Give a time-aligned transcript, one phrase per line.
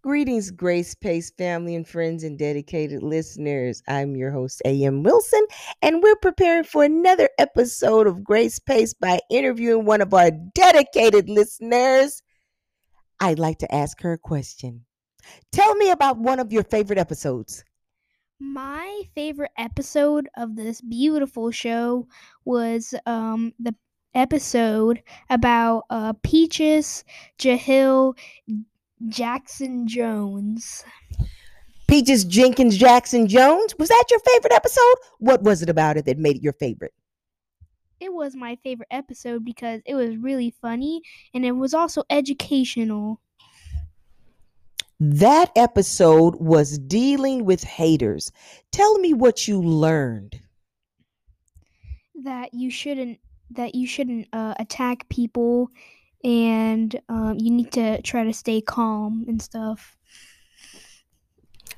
[0.00, 3.82] Greetings, Grace Pace family and friends and dedicated listeners.
[3.88, 5.02] I'm your host, A.M.
[5.02, 5.44] Wilson,
[5.82, 11.28] and we're preparing for another episode of Grace Pace by interviewing one of our dedicated
[11.28, 12.22] listeners.
[13.18, 14.84] I'd like to ask her a question.
[15.50, 17.64] Tell me about one of your favorite episodes.
[18.38, 22.06] My favorite episode of this beautiful show
[22.44, 23.74] was um, the
[24.14, 27.04] episode about uh, Peaches,
[27.38, 28.16] Jahil,
[29.08, 30.84] Jackson Jones.
[31.86, 33.74] Peaches Jenkins Jackson Jones.
[33.78, 34.94] Was that your favorite episode?
[35.18, 36.92] What was it about it that made it your favorite?
[38.00, 41.00] It was my favorite episode because it was really funny
[41.34, 43.20] and it was also educational.
[45.00, 48.32] That episode was dealing with haters.
[48.72, 50.40] Tell me what you learned.
[52.22, 53.20] That you shouldn't
[53.50, 55.70] that you shouldn't uh, attack people
[56.24, 59.96] and um, you need to try to stay calm and stuff.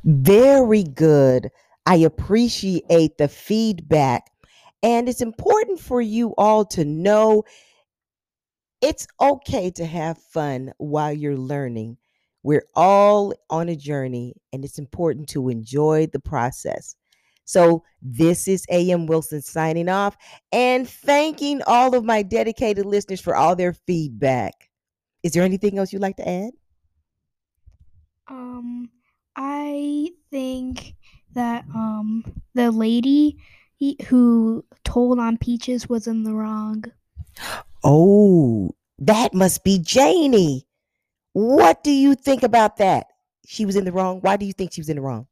[0.04, 1.50] Very good.
[1.86, 4.30] I appreciate the feedback.
[4.82, 7.44] And it's important for you all to know
[8.80, 11.98] it's okay to have fun while you're learning.
[12.42, 16.96] We're all on a journey, and it's important to enjoy the process.
[17.50, 19.06] So, this is A.M.
[19.06, 20.16] Wilson signing off
[20.52, 24.70] and thanking all of my dedicated listeners for all their feedback.
[25.24, 26.50] Is there anything else you'd like to add?
[28.28, 28.88] Um,
[29.34, 30.94] I think
[31.32, 32.22] that um
[32.54, 33.38] the lady
[34.06, 36.84] who told on Peaches was in the wrong.
[37.82, 40.68] Oh, that must be Janie.
[41.32, 43.08] What do you think about that?
[43.44, 44.20] She was in the wrong.
[44.20, 45.26] Why do you think she was in the wrong?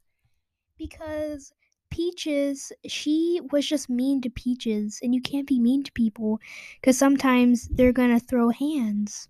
[0.76, 1.52] Because
[1.90, 6.40] Peaches, she was just mean to Peaches, and you can't be mean to people
[6.80, 9.28] because sometimes they're gonna throw hands.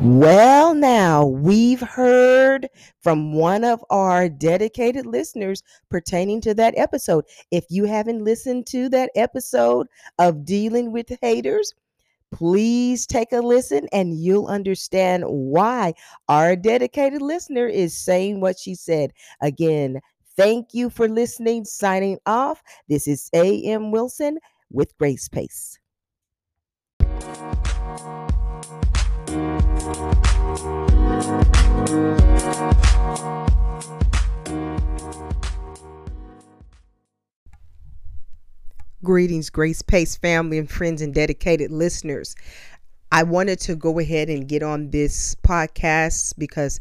[0.00, 2.68] well, now we've heard
[3.02, 7.24] from one of our dedicated listeners pertaining to that episode.
[7.50, 9.86] If you haven't listened to that episode
[10.18, 11.74] of Dealing with Haters,
[12.30, 15.94] please take a listen and you'll understand why
[16.28, 19.12] our dedicated listener is saying what she said.
[19.40, 20.00] Again,
[20.38, 21.64] Thank you for listening.
[21.64, 22.62] Signing off.
[22.88, 23.90] This is A.M.
[23.90, 24.38] Wilson
[24.70, 25.80] with Grace Pace.
[39.02, 42.36] Greetings, Grace Pace family and friends and dedicated listeners.
[43.10, 46.78] I wanted to go ahead and get on this podcast because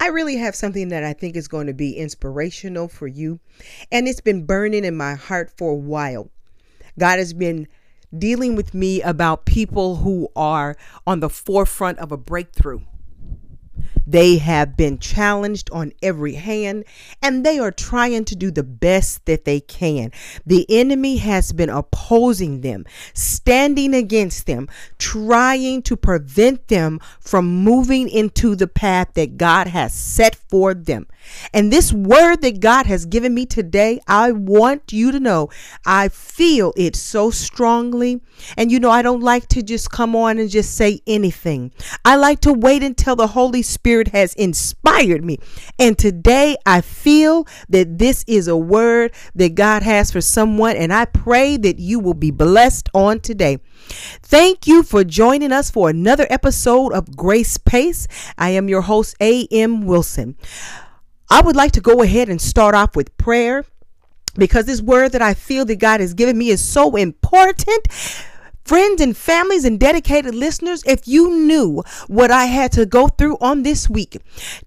[0.00, 3.38] I really have something that I think is going to be inspirational for you.
[3.90, 6.30] And it's been burning in my heart for a while.
[6.98, 7.68] God has been
[8.16, 10.76] dealing with me about people who are
[11.06, 12.80] on the forefront of a breakthrough.
[14.06, 16.84] They have been challenged on every hand
[17.22, 20.10] and they are trying to do the best that they can.
[20.44, 28.08] The enemy has been opposing them, standing against them, trying to prevent them from moving
[28.08, 31.06] into the path that God has set for them.
[31.54, 35.50] And this word that God has given me today, I want you to know
[35.86, 38.20] I feel it so strongly.
[38.56, 41.72] And you know, I don't like to just come on and just say anything.
[42.04, 43.81] I like to wait until the Holy Spirit
[44.12, 45.38] has inspired me.
[45.78, 50.76] And today I feel that this is a word that God has for someone.
[50.76, 53.58] And I pray that you will be blessed on today.
[54.22, 58.06] Thank you for joining us for another episode of Grace Pace.
[58.38, 59.86] I am your host, A.M.
[59.86, 60.36] Wilson.
[61.30, 63.64] I would like to go ahead and start off with prayer
[64.36, 67.88] because this word that I feel that God has given me is so important
[68.64, 73.36] Friends and families and dedicated listeners, if you knew what I had to go through
[73.40, 74.16] on this week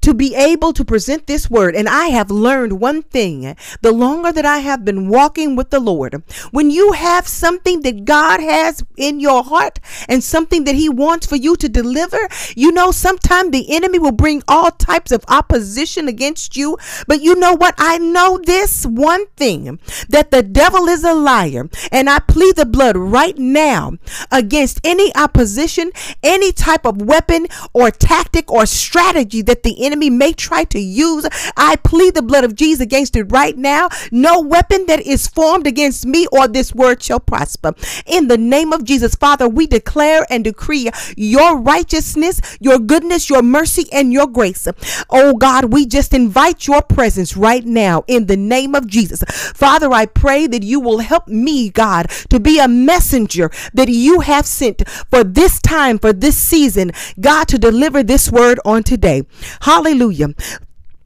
[0.01, 4.33] to be able to present this word, and I have learned one thing the longer
[4.33, 8.83] that I have been walking with the Lord, when you have something that God has
[8.97, 9.79] in your heart
[10.09, 12.19] and something that He wants for you to deliver,
[12.53, 16.77] you know, sometimes the enemy will bring all types of opposition against you.
[17.07, 17.75] But you know what?
[17.77, 22.65] I know this one thing that the devil is a liar, and I plead the
[22.65, 23.84] blood right now
[24.31, 25.91] against any opposition,
[26.23, 31.27] any type of weapon or tactic or strategy that the enemy may try to use.
[31.57, 33.89] I plead the blood of Jesus against it right now.
[34.11, 37.73] No weapon that is formed against me or this word shall prosper.
[38.05, 43.41] In the name of Jesus, Father, we declare and decree your righteousness, your goodness, your
[43.41, 44.67] mercy, and your grace.
[45.09, 49.23] Oh God, we just invite your presence right now in the name of Jesus.
[49.53, 54.21] Father, I pray that you will help me, God, to be a messenger that you
[54.21, 59.23] have sent for this time, for this season, God, to deliver this word on today.
[59.61, 60.29] Hallelujah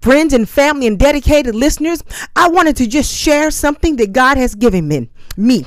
[0.02, 2.02] friends and family and dedicated listeners,
[2.36, 5.10] I wanted to just share something that God has given me.
[5.36, 5.66] Me.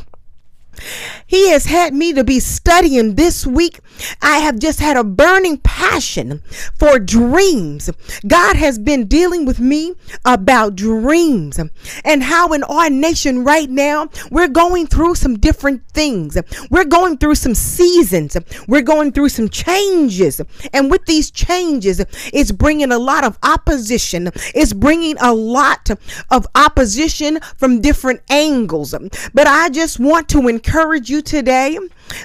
[1.27, 3.81] He has had me to be studying this week.
[4.21, 6.43] I have just had a burning passion
[6.79, 7.91] for dreams.
[8.27, 9.95] God has been dealing with me
[10.25, 11.61] about dreams
[12.05, 16.37] and how in our nation right now we're going through some different things.
[16.71, 18.37] We're going through some seasons.
[18.69, 20.41] We're going through some changes.
[20.73, 24.31] And with these changes, it's bringing a lot of opposition.
[24.55, 25.91] It's bringing a lot
[26.31, 28.95] of opposition from different angles.
[29.35, 31.79] But I just want to encourage you today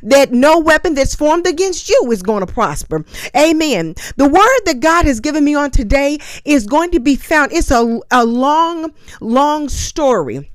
[0.03, 3.05] that no weapon that's formed against you is going to prosper.
[3.35, 3.95] Amen.
[4.15, 7.51] The word that God has given me on today is going to be found.
[7.53, 10.51] It's a, a long, long story.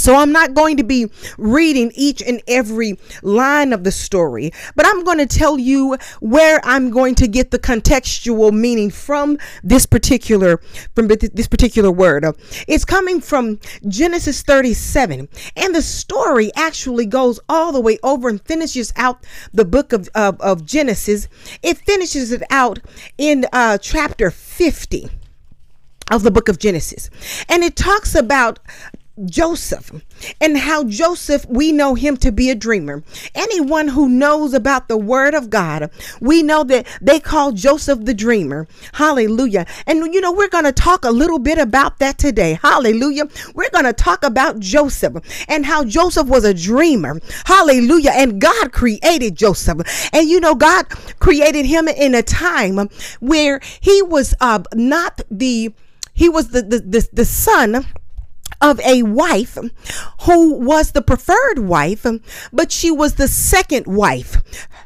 [0.00, 4.86] So I'm not going to be reading each and every line of the story, but
[4.86, 9.84] I'm going to tell you where I'm going to get the contextual meaning from this
[9.84, 10.58] particular
[10.94, 12.24] from this particular word.
[12.66, 18.40] It's coming from Genesis 37, and the story actually goes all the way over and
[18.40, 21.28] finishes out the book of of, of Genesis.
[21.62, 22.78] It finishes it out
[23.18, 25.10] in uh, chapter 50
[26.10, 27.08] of the book of Genesis.
[27.48, 28.58] And it talks about
[29.24, 29.92] Joseph
[30.40, 33.02] and how Joseph, we know him to be a dreamer.
[33.34, 35.90] Anyone who knows about the word of God,
[36.20, 38.66] we know that they call Joseph the dreamer.
[38.92, 39.66] Hallelujah.
[39.86, 42.58] And you know, we're going to talk a little bit about that today.
[42.62, 43.28] Hallelujah.
[43.54, 47.20] We're going to talk about Joseph and how Joseph was a dreamer.
[47.44, 48.12] Hallelujah.
[48.14, 50.10] And God created Joseph.
[50.12, 50.88] And you know, God
[51.18, 52.88] created him in a time
[53.20, 55.72] where he was uh, not the
[56.12, 57.86] he was the the, the, the son
[58.60, 59.56] of a wife
[60.22, 62.06] who was the preferred wife,
[62.52, 64.36] but she was the second wife.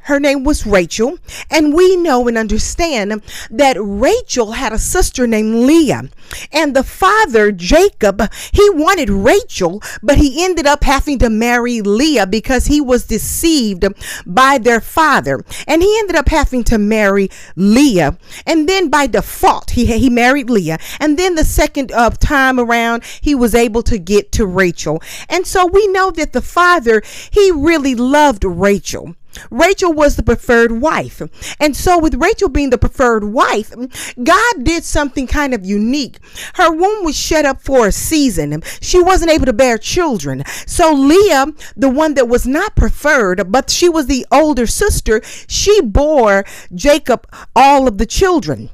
[0.05, 1.19] Her name was Rachel.
[1.51, 6.11] And we know and understand that Rachel had a sister named Leah.
[6.53, 8.23] And the father, Jacob,
[8.53, 13.85] he wanted Rachel, but he ended up having to marry Leah because he was deceived
[14.27, 15.43] by their father.
[15.67, 18.19] And he ended up having to marry Leah.
[18.47, 20.79] And then by default, he, he married Leah.
[21.01, 25.03] And then the second uh, time around, he was able to get to Rachel.
[25.29, 29.15] And so we know that the father, he really loved Rachel.
[29.51, 31.23] Rachel was the preferred wife.
[31.61, 33.75] And so, with Rachel being the preferred wife,
[34.23, 36.19] God did something kind of unique.
[36.55, 38.63] Her womb was shut up for a season.
[38.81, 40.45] She wasn't able to bear children.
[40.67, 41.47] So, Leah,
[41.77, 46.45] the one that was not preferred, but she was the older sister, she bore
[46.75, 48.71] Jacob all of the children.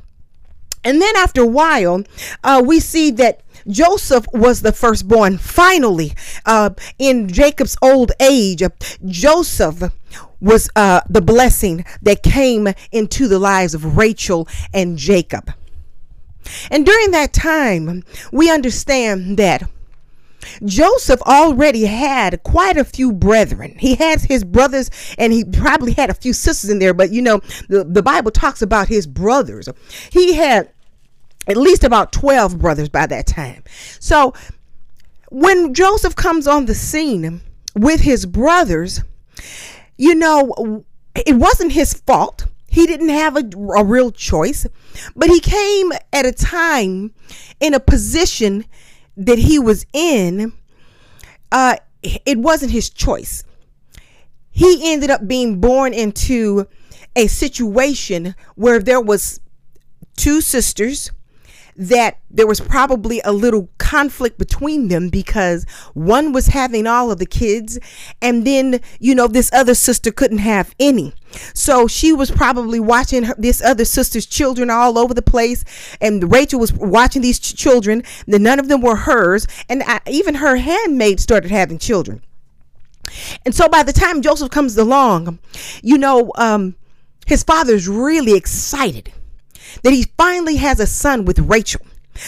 [0.83, 2.05] And then, after a while,
[2.43, 5.39] uh, we see that Joseph was the firstborn.
[5.39, 6.13] Finally,
[6.47, 8.63] uh, in Jacob's old age,
[9.07, 9.93] Joseph
[10.41, 15.53] was uh, the blessing that came into the lives of Rachel and Jacob.
[16.71, 18.03] And during that time,
[18.33, 19.69] we understand that
[20.65, 23.77] Joseph already had quite a few brethren.
[23.79, 27.23] He had his brothers and he probably had a few sisters in there, but you
[27.23, 29.69] know, the, the Bible talks about his brothers.
[30.11, 30.73] He had
[31.51, 33.63] at least about 12 brothers by that time.
[33.99, 34.33] So
[35.31, 37.41] when Joseph comes on the scene
[37.75, 39.01] with his brothers,
[39.97, 42.47] you know, it wasn't his fault.
[42.69, 43.43] He didn't have a,
[43.77, 44.67] a real choice,
[45.17, 47.13] but he came at a time
[47.59, 48.65] in a position
[49.17, 50.53] that he was in.
[51.51, 53.45] Uh, it wasn't his choice.
[54.51, 56.67] He ended up being born into
[57.17, 59.41] a situation where there was
[60.17, 61.11] two sisters
[61.81, 67.19] that there was probably a little conflict between them because one was having all of
[67.19, 67.79] the kids
[68.21, 71.15] and then you know this other sister couldn't have any.
[71.55, 75.65] So she was probably watching her, this other sister's children all over the place
[76.03, 78.03] and rachel was watching these ch- children.
[78.27, 82.23] None of them were hers and I, even her handmaid started having children.
[83.47, 85.39] And so by the time joseph comes along
[85.83, 86.77] you know um,
[87.27, 89.15] his father's really excited
[89.83, 91.81] that he finally has a son with Rachel.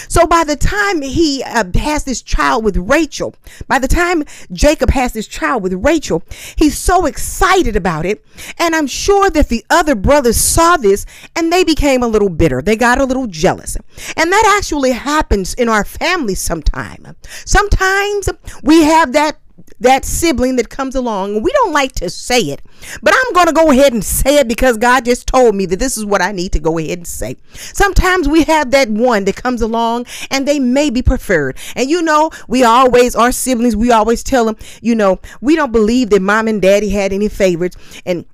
[0.08, 3.34] So by the time he uh, has this child with Rachel,
[3.68, 6.22] by the time Jacob has this child with Rachel,
[6.56, 8.25] he's so excited about it.
[8.58, 11.04] And I'm sure that the other brothers saw this
[11.37, 12.62] and they became a little bitter.
[12.62, 13.76] They got a little jealous.
[14.16, 17.16] And that actually happens in our family sometime.
[17.44, 18.28] Sometimes
[18.62, 19.38] we have that
[19.83, 21.43] that sibling that comes along.
[21.43, 22.62] We don't like to say it,
[23.03, 25.79] but I'm going to go ahead and say it because God just told me that
[25.79, 27.37] this is what I need to go ahead and say.
[27.53, 31.59] Sometimes we have that one that comes along and they may be preferred.
[31.77, 35.73] And you know, we always, our siblings, we always tell them, you know, we don't
[35.73, 37.77] believe that mom and daddy had any favorites.
[38.07, 38.25] And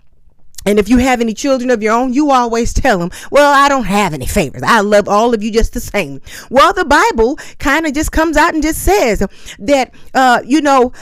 [0.66, 3.68] and if you have any children of your own, you always tell them, Well, I
[3.68, 4.66] don't have any favorites.
[4.66, 6.20] I love all of you just the same.
[6.50, 9.26] Well, the Bible kind of just comes out and just says
[9.60, 10.92] that, uh, you know,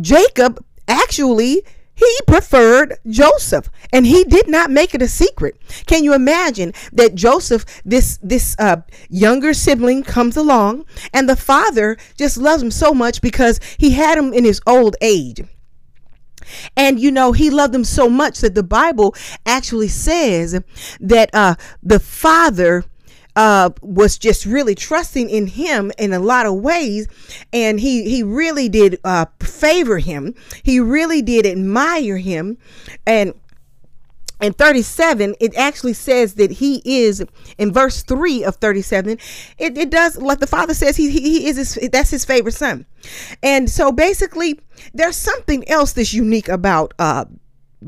[0.00, 1.62] Jacob actually
[2.00, 5.56] he preferred Joseph and he did not make it a secret.
[5.86, 8.76] Can you imagine that Joseph, this this uh,
[9.10, 14.16] younger sibling, comes along and the father just loves him so much because he had
[14.16, 15.42] him in his old age.
[16.74, 20.58] And you know, he loved them so much that the Bible actually says
[21.00, 22.84] that uh, the father
[23.36, 27.08] uh, was just really trusting in him in a lot of ways,
[27.52, 30.34] and he he really did uh, favor him.
[30.62, 32.58] He really did admire him,
[33.06, 33.34] and
[34.40, 37.24] in 37 it actually says that he is
[37.58, 39.18] in verse 3 of 37
[39.58, 42.52] it, it does like the father says he, he, he is his, that's his favorite
[42.52, 42.86] son.
[43.42, 44.58] And so basically
[44.94, 47.26] there's something else that's unique about uh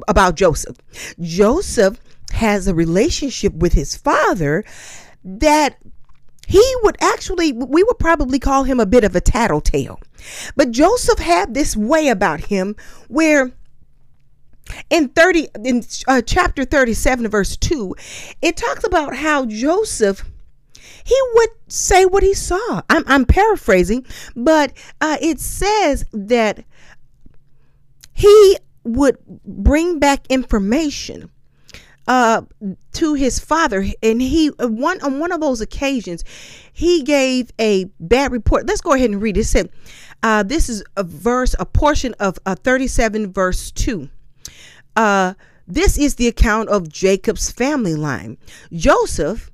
[0.09, 0.77] about joseph.
[1.21, 1.99] Joseph
[2.33, 4.65] has a relationship with his father
[5.25, 5.79] that
[6.47, 10.01] he would actually we would probably call him a bit of a tattletale.
[10.57, 12.77] But joseph had this way about him
[13.09, 13.53] where
[14.91, 17.95] in 30 in uh, chapter 37 verse 2
[18.43, 20.25] it talks about how joseph
[21.05, 22.81] he would say what he saw.
[22.89, 26.65] I'm, I'm paraphrasing but uh, it says that
[28.13, 31.31] he would bring back information
[32.09, 32.43] uh,
[32.93, 36.25] to his father and he one on one of those occasions
[36.73, 39.71] he gave a bad report let's go ahead and read it, it said
[40.23, 44.09] uh, this is a verse a portion of uh, 37 verse 2
[44.97, 45.35] uh,
[45.67, 48.37] this is the account of Jacob's family line.
[48.73, 49.51] Joseph,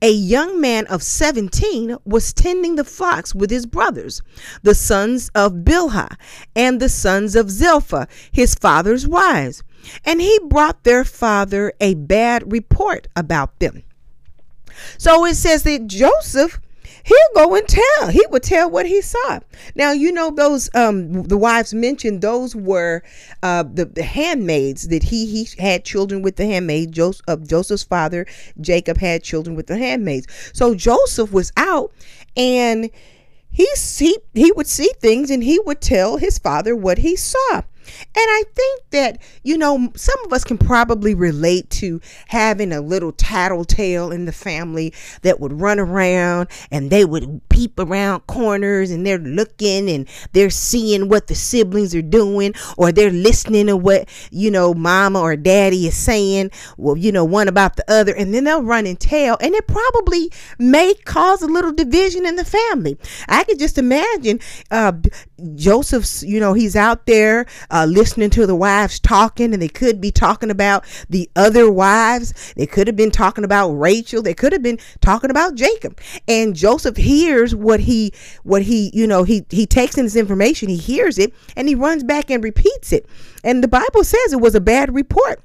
[0.00, 4.22] a young man of 17, was tending the flocks with his brothers,
[4.62, 6.16] the sons of Bilhah
[6.54, 9.62] and the sons of Zilpah, his father's wives.
[10.04, 13.82] And he brought their father a bad report about them.
[14.96, 16.60] So it says that Joseph
[17.04, 18.08] he'll go and tell.
[18.08, 19.40] He would tell what he saw.
[19.74, 23.02] Now you know those um the wives mentioned those were
[23.42, 27.82] uh the, the handmaids that he he had children with the handmaid Joseph of Joseph's
[27.82, 28.26] father
[28.60, 30.26] Jacob had children with the handmaids.
[30.52, 31.92] So Joseph was out
[32.36, 32.90] and
[33.50, 37.62] he see he would see things and he would tell his father what he saw.
[37.88, 42.80] And I think that, you know, some of us can probably relate to having a
[42.80, 44.92] little tattletale in the family
[45.22, 50.50] that would run around and they would peep around corners and they're looking and they're
[50.50, 55.36] seeing what the siblings are doing or they're listening to what, you know, mama or
[55.36, 58.14] daddy is saying, well, you know, one about the other.
[58.14, 59.36] And then they'll run and tell.
[59.40, 62.98] And it probably may cause a little division in the family.
[63.28, 64.40] I could just imagine
[64.70, 64.92] uh,
[65.54, 67.46] Joseph's, you know, he's out there.
[67.70, 71.70] Uh, uh, listening to the wives talking, and they could be talking about the other
[71.70, 72.52] wives.
[72.56, 74.22] They could have been talking about Rachel.
[74.22, 76.00] They could have been talking about Jacob.
[76.26, 80.68] And Joseph hears what he, what he, you know, he he takes in this information.
[80.68, 83.06] He hears it, and he runs back and repeats it.
[83.44, 85.42] And the Bible says it was a bad report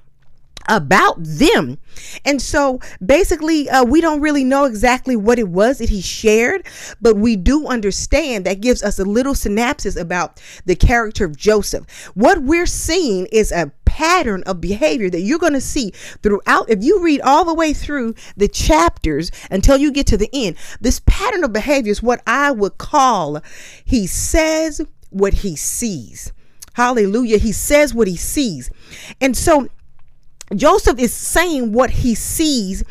[0.67, 1.77] about them.
[2.25, 6.65] And so basically, uh, we don't really know exactly what it was that he shared,
[7.01, 11.85] but we do understand that gives us a little synopsis about the character of Joseph.
[12.13, 15.91] What we're seeing is a pattern of behavior that you're going to see
[16.23, 16.67] throughout.
[16.67, 20.57] If you read all the way through the chapters until you get to the end,
[20.81, 23.41] this pattern of behavior is what I would call
[23.85, 26.33] he says what he sees.
[26.73, 27.37] Hallelujah.
[27.37, 28.71] He says what he sees.
[29.21, 29.69] And so
[30.53, 32.83] Joseph is saying what he sees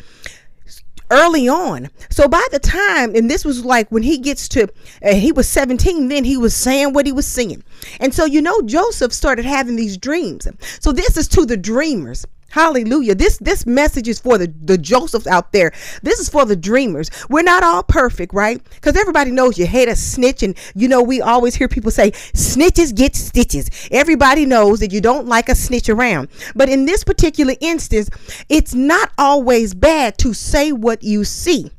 [1.11, 1.89] early on.
[2.09, 4.67] So by the time, and this was like when he gets to,
[5.03, 7.63] uh, he was 17, then he was saying what he was seeing.
[7.99, 10.47] And so, you know, Joseph started having these dreams.
[10.79, 12.25] So this is to the dreamers.
[12.53, 13.15] Hallelujah.
[13.15, 15.71] This this message is for the, the Josephs out there.
[16.03, 17.09] This is for the dreamers.
[17.27, 18.63] We're not all perfect, right?
[18.75, 20.43] Because everybody knows you hate a snitch.
[20.43, 23.71] And you know, we always hear people say, snitches get stitches.
[23.89, 26.27] Everybody knows that you don't like a snitch around.
[26.55, 28.11] But in this particular instance,
[28.49, 31.71] it's not always bad to say what you see.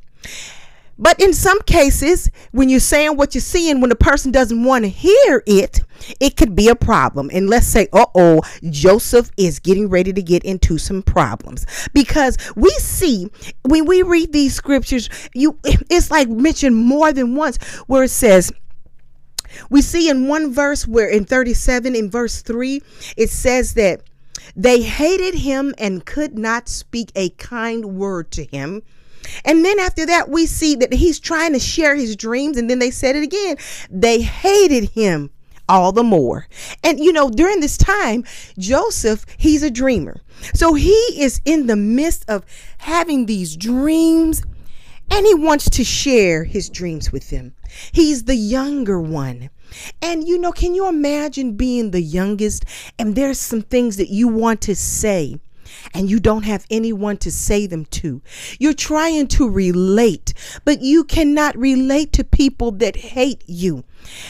[0.97, 4.85] But in some cases, when you're saying what you're seeing, when the person doesn't want
[4.85, 5.81] to hear it,
[6.19, 7.29] it could be a problem.
[7.33, 11.65] And let's say, uh oh, Joseph is getting ready to get into some problems.
[11.93, 13.29] Because we see
[13.63, 18.53] when we read these scriptures, you it's like mentioned more than once where it says,
[19.69, 22.81] We see in one verse where in 37, in verse 3,
[23.17, 24.01] it says that
[24.55, 28.83] they hated him and could not speak a kind word to him.
[29.43, 32.57] And then after that, we see that he's trying to share his dreams.
[32.57, 33.57] And then they said it again.
[33.89, 35.31] They hated him
[35.67, 36.47] all the more.
[36.83, 38.23] And you know, during this time,
[38.57, 40.21] Joseph, he's a dreamer.
[40.53, 42.45] So he is in the midst of
[42.79, 44.43] having these dreams
[45.09, 47.53] and he wants to share his dreams with them.
[47.91, 49.49] He's the younger one.
[50.01, 52.65] And you know, can you imagine being the youngest
[52.97, 55.39] and there's some things that you want to say?
[55.93, 58.21] And you don't have anyone to say them to.
[58.59, 63.83] You're trying to relate, but you cannot relate to people that hate you.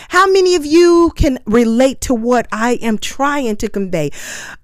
[0.09, 4.11] How many of you can relate to what I am trying to convey?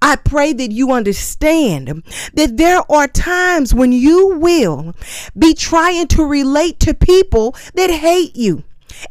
[0.01, 4.96] I pray that you understand that there are times when you will
[5.38, 8.63] be trying to relate to people that hate you,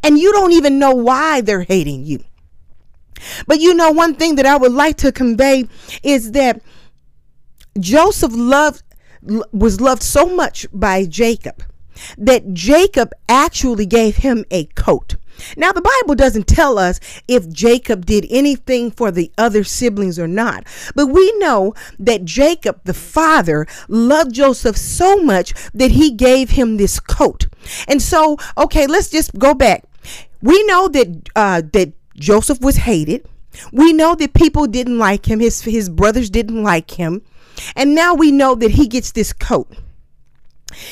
[0.03, 2.23] and you don't even know why they're hating you.
[3.45, 5.67] But you know, one thing that I would like to convey
[6.01, 6.61] is that
[7.79, 8.83] Joseph loved
[9.51, 11.63] was loved so much by Jacob
[12.17, 15.15] that Jacob actually gave him a coat.
[15.57, 20.27] Now, the Bible doesn't tell us if Jacob did anything for the other siblings or
[20.27, 26.51] not, but we know that Jacob, the father, loved Joseph so much that he gave
[26.51, 27.47] him this coat.
[27.87, 29.85] And so, okay, let's just go back.
[30.41, 33.27] We know that uh, that Joseph was hated.
[33.71, 35.39] We know that people didn't like him.
[35.39, 37.21] His his brothers didn't like him.
[37.75, 39.67] And now we know that he gets this coat.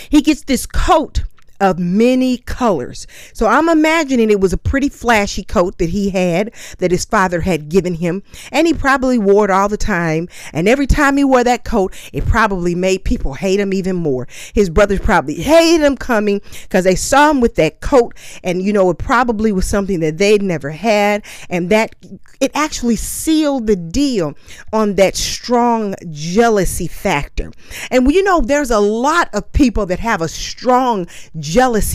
[0.09, 1.23] He gets this coat
[1.59, 3.05] of many colors.
[3.33, 7.41] So I'm imagining it was a pretty flashy coat that he had that his father
[7.41, 8.23] had given him.
[8.51, 10.29] And he probably wore it all the time.
[10.53, 14.27] And every time he wore that coat, it probably made people hate him even more.
[14.53, 18.15] His brothers probably hated him coming because they saw him with that coat.
[18.43, 21.25] And, you know, it probably was something that they'd never had.
[21.49, 21.95] And that
[22.39, 24.35] it actually sealed the deal
[24.71, 27.51] on that strong jealousy factor.
[27.91, 31.05] And, you know, there's a lot of people that have a strong
[31.37, 31.48] jealousy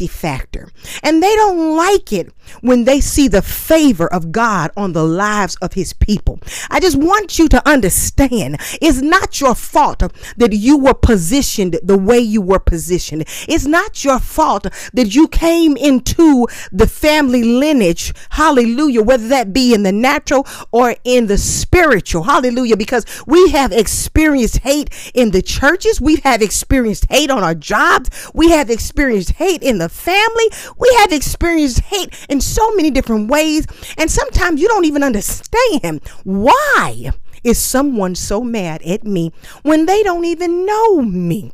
[0.09, 0.69] factor.
[1.03, 5.57] And they don't like it when they see the favor of God on the lives
[5.63, 6.41] of his people.
[6.71, 10.03] I just want you to understand it's not your fault
[10.37, 13.25] that you were positioned the way you were positioned.
[13.49, 18.13] It's not your fault that you came into the family lineage.
[18.31, 19.03] Hallelujah.
[19.03, 22.25] Whether that be in the natural or in the spiritual.
[22.25, 22.77] Hallelujah.
[22.77, 26.01] Because we have experienced hate in the churches.
[26.01, 28.11] We have experienced hate on our jobs.
[28.35, 30.49] We have experienced hate hate in the family.
[30.79, 33.67] We have experienced hate in so many different ways.
[33.99, 37.11] And sometimes you don't even understand why
[37.43, 41.53] is someone so mad at me when they don't even know me.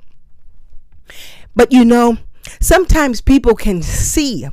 [1.56, 2.18] But you know,
[2.60, 4.48] sometimes people can see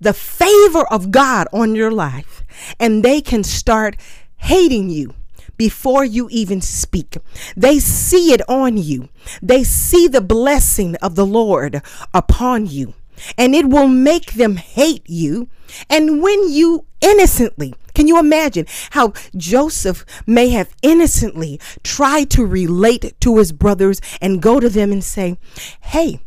[0.00, 2.44] the favor of God on your life
[2.78, 3.96] and they can start
[4.36, 5.14] hating you
[5.58, 7.18] before you even speak.
[7.56, 9.08] They see it on you.
[9.42, 11.82] They see the blessing of the Lord
[12.14, 12.94] upon you,
[13.36, 15.48] and it will make them hate you.
[15.90, 23.20] And when you innocently, can you imagine how Joseph may have innocently tried to relate
[23.20, 25.36] to his brothers and go to them and say,
[25.80, 26.20] Hey,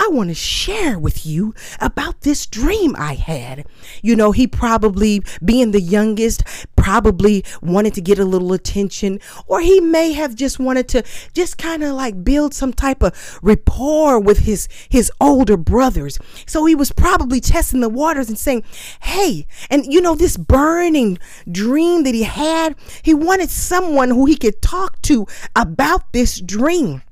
[0.00, 3.66] I want to share with you about this dream I had.
[4.02, 6.44] You know, he probably, being the youngest,
[6.76, 11.02] probably wanted to get a little attention, or he may have just wanted to
[11.34, 16.18] just kind of like build some type of rapport with his his older brothers.
[16.46, 18.62] So he was probably testing the waters and saying,
[19.00, 21.18] "Hey," and you know, this burning
[21.50, 27.02] dream that he had, he wanted someone who he could talk to about this dream.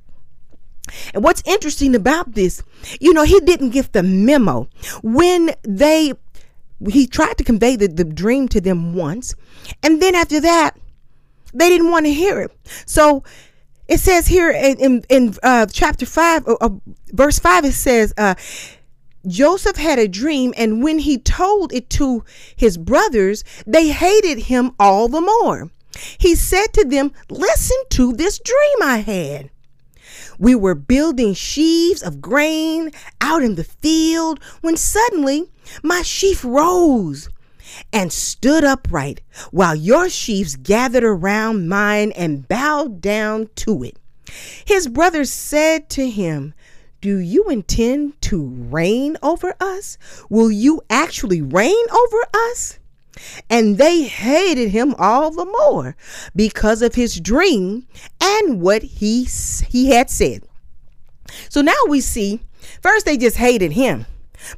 [1.15, 2.63] And what's interesting about this,
[3.01, 4.69] you know, he didn't get the memo.
[5.03, 6.13] When they,
[6.89, 9.35] he tried to convey the, the dream to them once,
[9.83, 10.77] and then after that,
[11.55, 12.53] they didn't want to hear it.
[12.85, 13.25] So
[13.89, 16.69] it says here in, in, in uh, chapter 5, uh, uh,
[17.13, 18.35] verse 5, it says, uh,
[19.27, 24.73] Joseph had a dream, and when he told it to his brothers, they hated him
[24.79, 25.71] all the more.
[26.19, 29.51] He said to them, Listen to this dream I had.
[30.39, 35.51] We were building sheaves of grain out in the field when suddenly
[35.83, 37.29] my sheaf rose
[37.93, 43.99] and stood upright while your sheaves gathered around mine and bowed down to it.
[44.65, 46.55] His brothers said to him,
[47.01, 49.99] do you intend to reign over us?
[50.31, 52.79] Will you actually reign over us?
[53.49, 55.97] And they hated him all the more
[56.35, 57.87] because of his dream
[58.21, 59.25] and what he,
[59.69, 60.43] he had said.
[61.49, 62.41] So now we see
[62.81, 64.07] first they just hated him.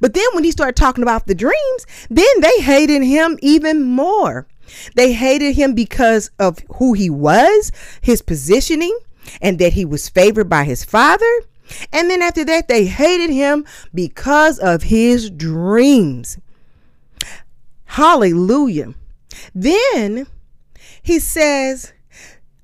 [0.00, 4.46] But then when he started talking about the dreams, then they hated him even more.
[4.94, 8.96] They hated him because of who he was, his positioning,
[9.40, 11.30] and that he was favored by his father.
[11.92, 16.38] And then after that, they hated him because of his dreams.
[17.88, 18.94] Hallelujah.
[19.54, 20.26] Then
[21.02, 21.92] he says,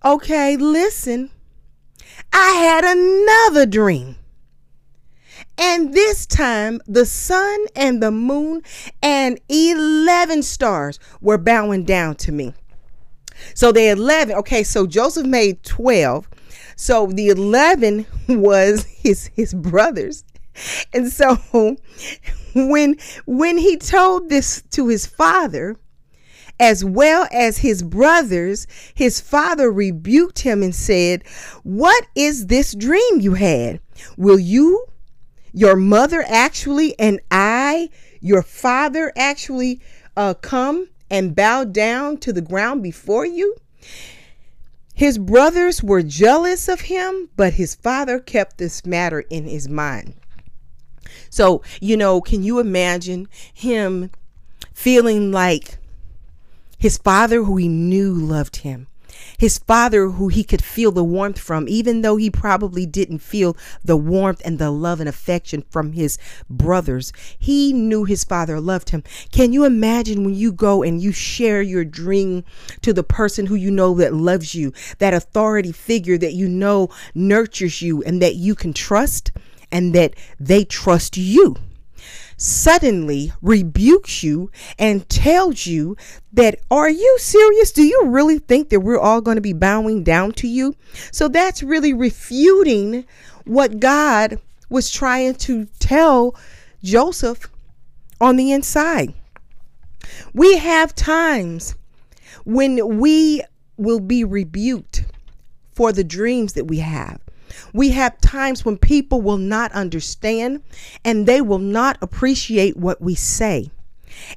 [0.05, 1.31] Okay, listen,
[2.33, 4.17] I had another dream.
[5.57, 8.63] And this time, the sun and the moon
[9.03, 12.53] and 11 stars were bowing down to me.
[13.55, 16.29] So the 11, okay, so Joseph made 12.
[16.77, 20.25] So the 11 was his his brothers.
[20.93, 21.37] And so
[22.55, 25.77] when when he told this to his father,
[26.61, 31.25] as well as his brothers, his father rebuked him and said,
[31.63, 33.81] What is this dream you had?
[34.17, 34.87] Will you,
[35.53, 37.91] your mother actually, and I,
[38.21, 39.81] your father actually,
[40.17, 43.57] uh, come and bow down to the ground before you?
[44.95, 50.15] His brothers were jealous of him, but his father kept this matter in his mind.
[51.35, 54.11] So, you know, can you imagine him
[54.73, 55.79] feeling like
[56.79, 58.87] his father, who he knew loved him,
[59.37, 63.57] his father, who he could feel the warmth from, even though he probably didn't feel
[63.85, 66.19] the warmth and the love and affection from his
[66.49, 67.13] brothers.
[67.37, 69.03] He knew his father loved him.
[69.33, 72.45] Can you imagine when you go and you share your dream
[72.83, 76.91] to the person who you know that loves you, that authority figure that you know
[77.13, 79.33] nurtures you and that you can trust
[79.75, 81.57] and that they trust you?
[82.37, 85.97] suddenly rebukes you and tells you
[86.33, 87.73] that, Are you serious?
[87.73, 90.75] Do you really think that we're all going to be bowing down to you?
[91.13, 93.07] So that's really refuting
[93.45, 96.35] what God was trying to tell
[96.83, 97.49] Joseph
[98.21, 99.15] on the inside.
[100.33, 101.75] We have times
[102.45, 103.43] when we
[103.77, 105.05] will be rebuked
[105.73, 107.21] for the dreams that we have.
[107.73, 110.63] We have times when people will not understand
[111.05, 113.71] and they will not appreciate what we say.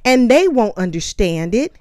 [0.04, 1.76] And they won't understand it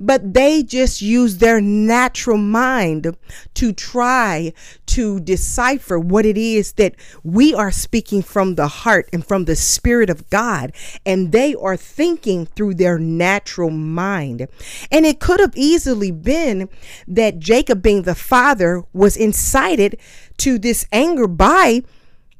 [0.00, 3.16] but they just use their natural mind
[3.54, 4.52] to try
[4.98, 9.54] to decipher what it is that we are speaking from the heart and from the
[9.54, 10.72] Spirit of God.
[11.06, 14.48] And they are thinking through their natural mind.
[14.90, 16.68] And it could have easily been
[17.06, 20.00] that Jacob, being the father, was incited
[20.38, 21.82] to this anger by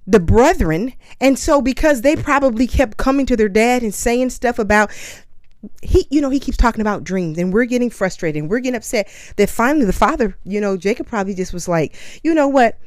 [0.05, 0.95] the brethren.
[1.21, 4.91] And so, because they probably kept coming to their dad and saying stuff about
[5.83, 8.41] he you know he keeps talking about dreams and we're getting frustrated.
[8.43, 11.97] And we're getting upset that finally the father you know jacob probably just was like
[12.23, 12.79] you know what?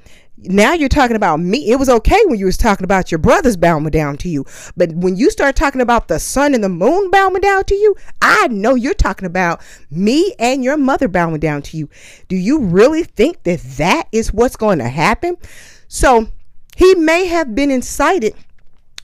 [0.43, 1.69] Now you're talking about me.
[1.69, 4.45] It was okay when you was talking about your brothers bowing down to you.
[4.75, 7.95] But when you start talking about the sun and the moon bowing down to you
[8.21, 11.89] i know you're talking about me and your mother bowing down to you.
[12.27, 15.37] Do you really think that that is what's going to happen?
[15.87, 16.29] So
[16.75, 18.33] he may have been incited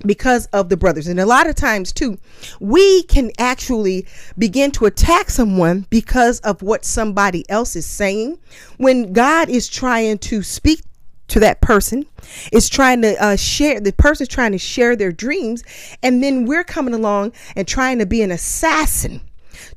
[0.06, 1.08] because of the brothers.
[1.08, 2.18] And a lot of times, too,
[2.60, 4.06] we can actually
[4.38, 8.40] begin to attack someone because of what somebody else is saying
[8.78, 10.82] when God is trying to speak
[11.28, 12.06] to that person
[12.54, 15.62] is trying to uh, share the person's trying to share their dreams
[16.02, 19.20] and then we're coming along and trying to be an assassin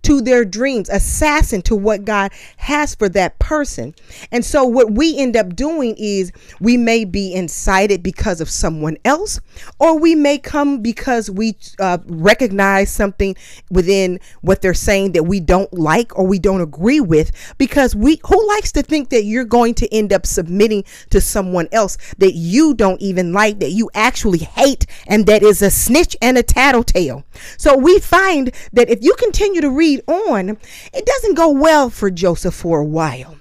[0.02, 3.94] to their dreams, assassin to what God has for that person.
[4.30, 8.96] And so, what we end up doing is we may be incited because of someone
[9.04, 9.40] else,
[9.78, 13.36] or we may come because we uh, recognize something
[13.70, 17.32] within what they're saying that we don't like or we don't agree with.
[17.58, 21.68] Because we, who likes to think that you're going to end up submitting to someone
[21.72, 26.16] else that you don't even like, that you actually hate, and that is a snitch
[26.20, 27.24] and a tattletale?
[27.56, 30.59] So, we find that if you continue to read on,
[30.92, 33.37] it doesn't go well for Joseph for a while.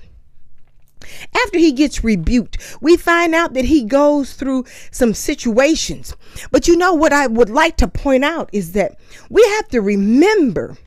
[1.46, 6.16] After he gets rebuked, we find out that he goes through some situations.
[6.52, 9.82] But you know what I would like to point out is that we have to
[9.82, 10.78] remember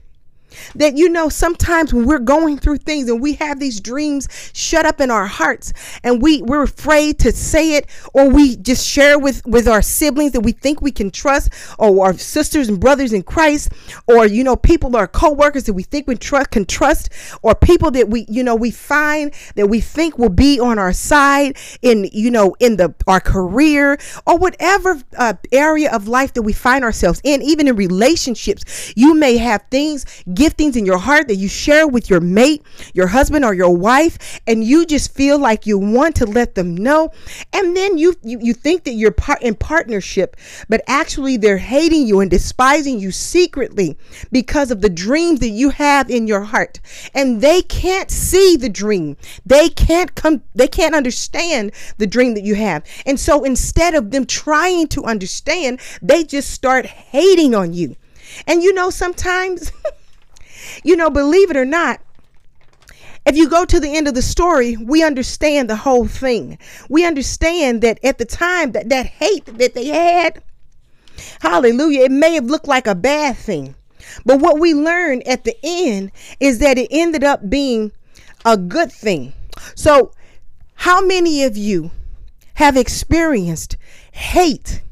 [0.75, 4.87] that you know sometimes when we're going through things and we have these dreams shut
[4.87, 9.19] up in our hearts and we we're afraid to say it or we just share
[9.19, 13.13] with with our siblings that we think we can trust or our sisters and brothers
[13.13, 13.73] in Christ
[14.07, 17.11] or you know people or co-workers that we think we trust can trust
[17.43, 20.93] or people that we you know we find that we think will be on our
[20.93, 26.43] side in you know in the our career or whatever uh, area of life that
[26.43, 28.93] we find ourselves in even in relationships.
[28.97, 30.05] You may have things
[30.43, 32.63] giftings in your heart that you share with your mate,
[32.95, 36.75] your husband or your wife, and you just feel like you want to let them
[36.75, 37.11] know.
[37.53, 40.37] And then you you, you think that you're part in partnership,
[40.69, 43.97] but actually they're hating you and despising you secretly
[44.33, 46.81] because of the dreams that you have in your heart.
[47.15, 49.17] And they can't see the dream.
[49.47, 52.85] They can't come they can't understand the dream that you have.
[53.07, 57.97] And so instead of them trying to understand, they just start hating on you.
[58.47, 59.71] And you know, sometimes,
[60.85, 62.01] you know, believe it or not,
[63.25, 66.59] if you go to the end of the story, we understand the whole thing.
[66.89, 70.43] We understand that at the time that that hate that they had,
[71.41, 73.77] hallelujah, it may have looked like a bad thing.
[74.27, 77.93] But what we learned at the end is that it ended up being
[78.45, 79.33] a good thing.
[79.77, 80.13] So,
[80.75, 81.93] how many of you
[82.55, 83.77] have experienced
[84.13, 84.83] hate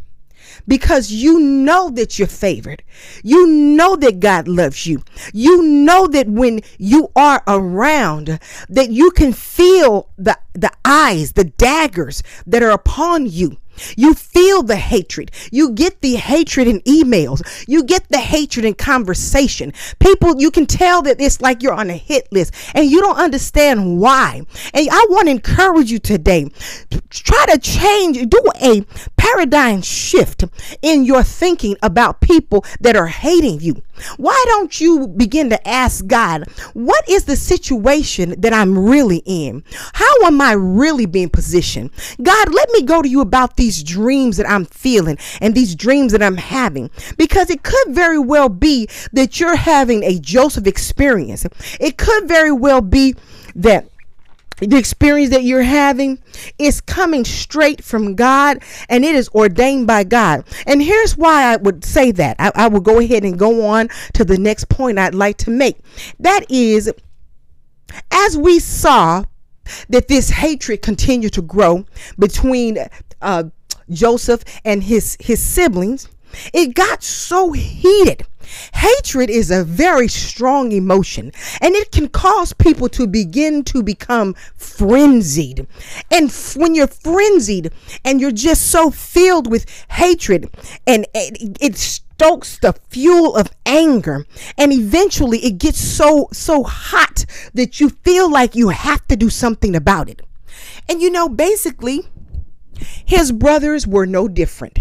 [0.71, 2.85] because you know that you're favored.
[3.25, 5.03] You know that God loves you.
[5.33, 11.45] You know that when you are around that you can feel the the eyes, the
[11.45, 13.57] daggers that are upon you.
[13.97, 15.31] You feel the hatred.
[15.51, 17.43] You get the hatred in emails.
[17.67, 19.73] You get the hatred in conversation.
[19.99, 23.19] People, you can tell that it's like you're on a hit list and you don't
[23.19, 24.43] understand why.
[24.75, 26.49] And I want to encourage you today.
[26.91, 28.83] to Try to change, do a
[29.17, 30.45] paradigm shift
[30.83, 33.83] in your thinking about people that are hating you.
[34.17, 39.65] Why don't you begin to ask God, what is the situation that I'm really in?
[39.95, 41.91] How am I really being positioned?
[42.21, 46.11] God, let me go to you about these dreams that I'm feeling and these dreams
[46.11, 51.47] that I'm having because it could very well be that you're having a Joseph experience.
[51.79, 53.15] It could very well be
[53.55, 53.87] that
[54.59, 56.21] the experience that you're having
[56.59, 60.45] is coming straight from God and it is ordained by God.
[60.67, 62.35] And here's why I would say that.
[62.41, 65.51] I, I will go ahead and go on to the next point I'd like to
[65.51, 65.79] make.
[66.19, 66.93] That is,
[68.11, 69.25] as we saw
[69.89, 71.85] that this hatred continued to grow
[72.19, 72.79] between
[73.23, 73.45] uh,
[73.91, 76.09] Joseph and his, his siblings,
[76.53, 78.27] it got so heated
[78.75, 84.35] Hatred is a very strong emotion and it can cause people to begin to become
[84.57, 85.67] frenzied.
[86.11, 87.73] And f- when you're frenzied
[88.05, 90.51] and you're just so filled with hatred
[90.87, 94.27] and it, it stokes the fuel of anger
[94.59, 99.31] and eventually it gets so so hot that you feel like you have to do
[99.31, 100.21] something about it.
[100.87, 102.03] And you know basically
[103.07, 104.81] his brothers were no different.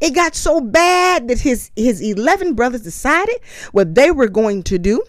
[0.00, 3.40] It got so bad that his his 11 brothers decided
[3.72, 5.04] what they were going to do.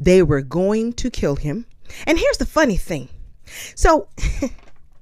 [0.00, 1.66] They were going to kill him.
[2.08, 3.08] And here's the funny thing.
[3.76, 4.08] So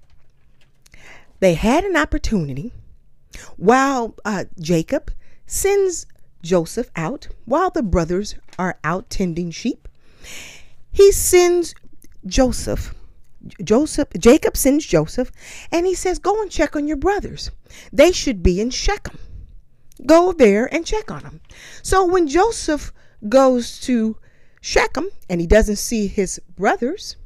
[1.40, 2.74] they had an opportunity
[3.56, 5.10] while uh, Jacob
[5.52, 6.06] sends
[6.42, 9.86] Joseph out while the brothers are out tending sheep.
[10.90, 11.74] He sends
[12.24, 12.94] Joseph
[13.62, 15.30] Joseph Jacob sends Joseph
[15.70, 17.50] and he says, Go and check on your brothers.
[17.92, 19.18] They should be in Shechem.
[20.06, 21.40] Go there and check on them.
[21.82, 22.92] So when Joseph
[23.28, 24.16] goes to
[24.60, 27.16] Shechem and he doesn't see his brothers,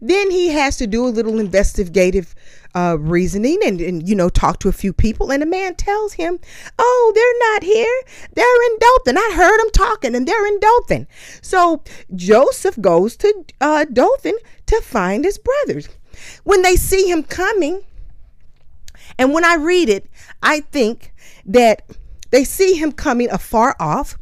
[0.00, 2.34] then he has to do a little investigative
[2.74, 5.30] uh, reasoning and, and, you know, talk to a few people.
[5.32, 6.38] And a man tells him,
[6.78, 8.02] Oh, they're not here.
[8.34, 9.18] They're in Dothan.
[9.18, 11.06] I heard them talking and they're in Dothan.
[11.42, 11.82] So
[12.14, 15.88] Joseph goes to uh, Dothan to find his brothers.
[16.44, 17.82] When they see him coming,
[19.18, 20.08] and when I read it,
[20.42, 21.12] I think
[21.46, 21.82] that
[22.30, 24.16] they see him coming afar off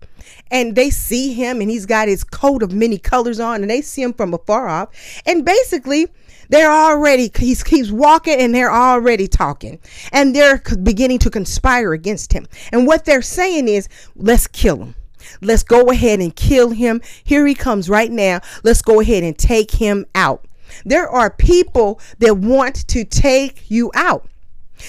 [0.51, 3.83] and they see him and he's got his coat of many colors on and they
[3.83, 4.89] see him from afar off
[5.27, 6.09] and basically
[6.49, 9.79] they're already he's keeps walking and they're already talking.
[10.13, 12.47] And they're beginning to conspire against him.
[12.73, 14.95] And what they're saying is let's kill him.
[15.43, 17.01] Let's go ahead and kill him.
[17.25, 18.41] Here he comes right now.
[18.65, 20.45] Let's go ahead and take him out.
[20.85, 24.29] There are people that want to take you out.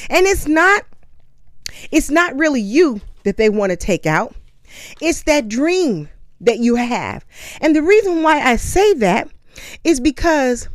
[0.09, 0.83] And it's not
[1.91, 4.35] it's not really you that they want to take out.
[5.01, 6.09] It's that dream
[6.41, 7.25] that you have.
[7.61, 9.29] And the reason why I say that
[9.83, 10.69] is because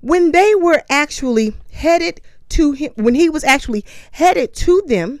[0.00, 5.20] when they were actually headed to him, when he was actually headed to them,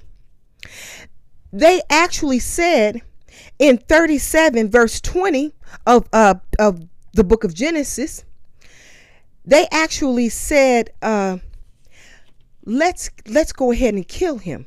[1.52, 3.02] they actually said
[3.58, 5.52] in 37 verse 20
[5.86, 8.24] of uh, of the book of Genesis,
[9.44, 11.38] they actually said, uh,
[12.64, 14.66] "Let's let's go ahead and kill him.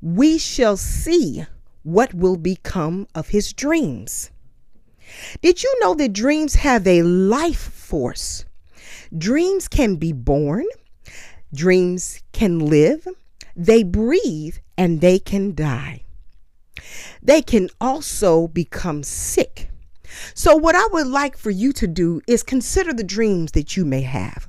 [0.00, 1.46] We shall see
[1.82, 4.30] what will become of his dreams.
[5.42, 8.44] Did you know that dreams have a life force?
[9.16, 10.64] Dreams can be born,
[11.54, 13.06] dreams can live,
[13.54, 16.02] they breathe, and they can die.
[17.22, 19.70] they can also become sick.
[20.34, 23.84] So, what I would like for you to do is consider the dreams that you
[23.84, 24.48] may have.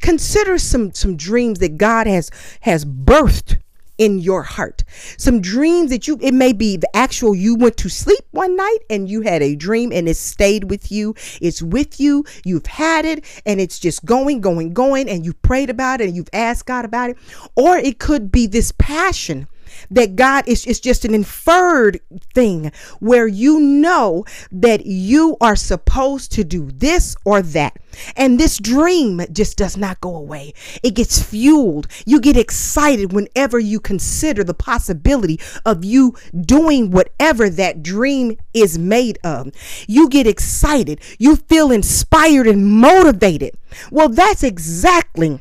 [0.00, 3.58] Consider some some dreams that God has has birthed
[3.98, 4.84] in your heart.
[5.18, 8.78] Some dreams that you, it may be the actual, you went to sleep one night
[8.90, 11.14] and you had a dream and it stayed with you.
[11.40, 12.24] It's with you.
[12.44, 16.16] You've had it and it's just going, going, going, and you prayed about it and
[16.16, 17.16] you've asked God about it.
[17.54, 19.48] Or it could be this passion
[19.90, 22.00] that God is, is just an inferred
[22.34, 27.76] thing where you know that you are supposed to do this or that.
[28.16, 30.52] And this dream just does not go away.
[30.82, 31.88] It gets fueled.
[32.04, 38.78] You get excited whenever you consider the possibility of you doing whatever that dream is
[38.78, 39.50] made of.
[39.86, 41.00] You get excited.
[41.18, 43.56] You feel inspired and motivated.
[43.90, 45.40] Well, that's exactly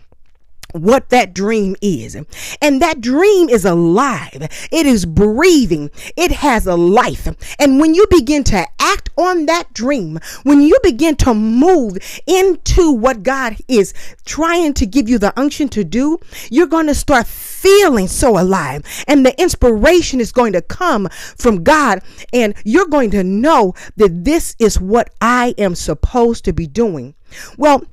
[0.76, 2.16] what that dream is.
[2.62, 7.28] And that dream is alive, it is breathing, it has a life.
[7.60, 12.92] And when you begin to act on that dream, when you begin to move into
[12.92, 13.94] what God is
[14.26, 18.84] trying to give you the unction to do, you're going to start feeling so alive.
[19.08, 21.08] And the inspiration is going to come
[21.38, 22.02] from God.
[22.34, 27.16] And you're going to know that this is what I am supposed to be doing.
[27.58, 27.84] Well,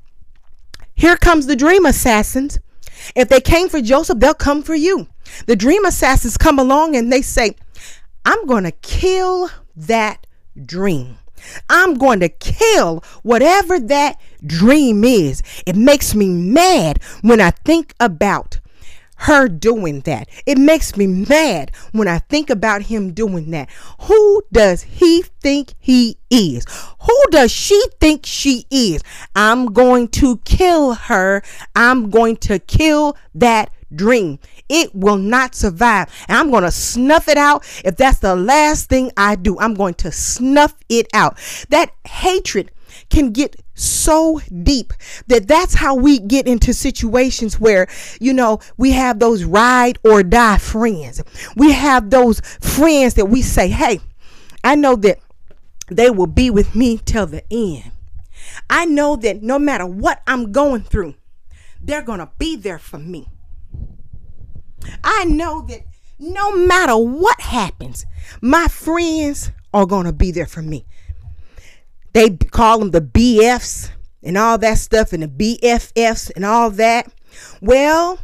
[0.95, 2.59] here comes the dream assassins.
[3.15, 5.07] If they came for Joseph, they'll come for you.
[5.45, 7.55] The dream assassins come along and they say,
[8.25, 10.25] I'm going to kill that
[10.65, 11.17] dream.
[11.69, 15.41] I'm going to kill whatever that dream is.
[15.65, 18.59] It makes me mad when I think about
[19.15, 20.27] her doing that.
[20.45, 23.69] It makes me mad when I think about him doing that.
[24.01, 26.65] Who does he think he is?
[27.01, 29.03] Who does she think she is?
[29.35, 31.41] I'm going to kill her.
[31.75, 34.39] I'm going to kill that dream.
[34.69, 36.09] It will not survive.
[36.27, 37.63] And I'm going to snuff it out.
[37.85, 41.37] If that's the last thing I do, I'm going to snuff it out.
[41.69, 42.71] That hatred
[43.09, 44.93] can get so deep
[45.27, 47.87] that that's how we get into situations where
[48.19, 51.21] you know we have those ride or die friends.
[51.55, 53.99] We have those friends that we say hey
[54.63, 55.19] i know that
[55.89, 57.91] they will be with me till the end.
[58.69, 61.15] I know that no matter what i'm going through
[61.81, 63.27] they're to be there for me.
[65.03, 65.81] I know that
[66.17, 68.05] no matter what happens
[68.41, 70.85] my friends are to be there for me
[72.13, 73.89] they call them the BFs
[74.21, 77.11] and all that stuff and the BFFs and all that.
[77.61, 78.19] Well,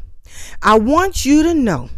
[0.61, 1.89] I want you to know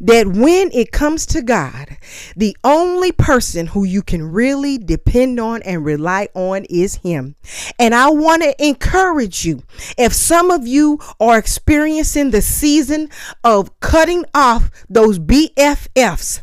[0.00, 1.96] that when it comes to God,
[2.36, 7.36] the only person who you can really depend on and rely on is Him.
[7.78, 9.62] And I want to encourage you
[9.96, 13.08] if some of you are experiencing the season
[13.44, 16.40] of cutting off those BFFs,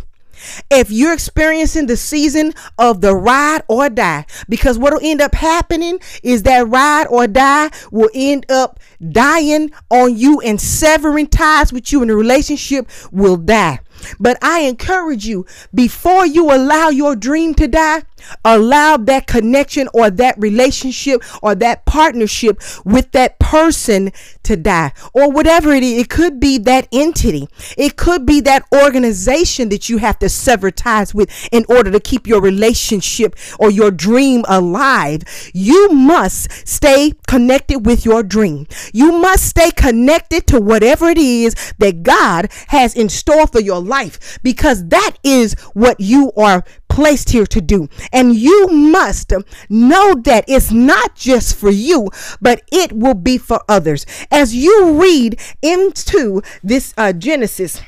[0.69, 5.35] if you're experiencing the season of the ride or die, because what will end up
[5.35, 8.79] happening is that ride or die will end up
[9.11, 13.79] dying on you and severing ties with you, and the relationship will die.
[14.19, 18.03] But I encourage you before you allow your dream to die,
[18.43, 24.11] allow that connection or that relationship or that partnership with that person
[24.43, 26.01] to die or whatever it is.
[26.01, 30.71] It could be that entity, it could be that organization that you have to sever
[30.71, 35.23] ties with in order to keep your relationship or your dream alive.
[35.53, 38.67] You must stay connected with your dream.
[38.93, 43.81] You must stay connected to whatever it is that God has in store for your
[43.81, 47.89] life because that is what you are placed here to do.
[48.15, 49.33] And you must
[49.69, 52.09] know that it's not just for you,
[52.41, 54.05] but it will be for others.
[54.31, 57.81] As you read into this uh, Genesis,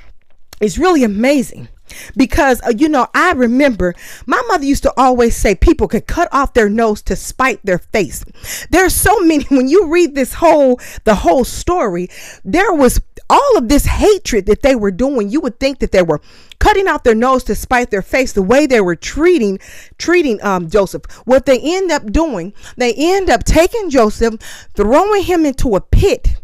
[0.60, 1.70] it's really amazing
[2.16, 3.94] because uh, you know i remember
[4.26, 7.78] my mother used to always say people could cut off their nose to spite their
[7.78, 8.24] face.
[8.70, 12.10] There's so many when you read this whole the whole story
[12.44, 15.30] there was all of this hatred that they were doing.
[15.30, 16.22] You would think that they were
[16.60, 19.60] cutting off their nose to spite their face the way they were treating
[19.98, 21.04] treating um, joseph.
[21.26, 24.36] What they end up doing they end up taking joseph
[24.76, 26.38] throwing him into a pit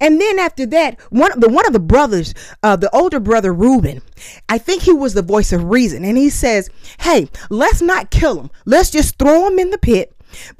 [0.00, 3.52] and then after that, one of the one of the brothers, uh, the older brother
[3.52, 4.02] Reuben,
[4.48, 6.70] I think he was the voice of reason, and he says,
[7.00, 8.50] "Hey, let's not kill him.
[8.64, 10.10] Let's just throw him in the pit."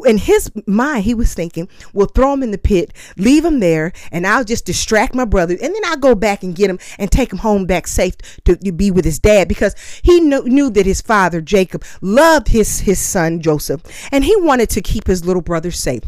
[0.07, 3.93] In his mind, he was thinking, "We'll throw him in the pit, leave him there,
[4.13, 7.11] and I'll just distract my brother, and then I'll go back and get him and
[7.11, 10.71] take him home back safe to, to be with his dad." Because he knew, knew
[10.71, 13.83] that his father Jacob loved his his son Joseph,
[14.13, 16.03] and he wanted to keep his little brother safe.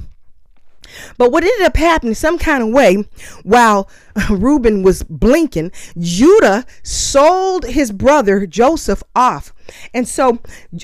[1.19, 3.05] But what ended up happening, some kind of way,
[3.43, 3.89] while
[4.31, 9.53] Reuben was blinking, Judah sold his brother Joseph off.
[9.93, 10.39] And so,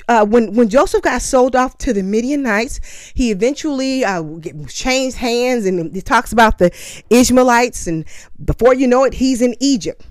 [0.07, 2.79] uh, when when Joseph got sold off to the Midianites,
[3.13, 4.23] he eventually uh,
[4.67, 6.71] changed hands, and it talks about the
[7.09, 7.87] Ishmaelites.
[7.87, 8.05] And
[8.43, 10.05] before you know it, he's in Egypt.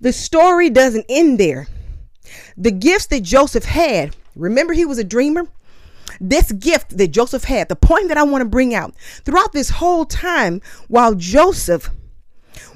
[0.00, 1.68] The story doesn't end there.
[2.56, 5.48] The gifts that Joseph had, remember, he was a dreamer
[6.20, 8.94] this gift that Joseph had, the point that I want to bring out
[9.24, 11.90] throughout this whole time while Joseph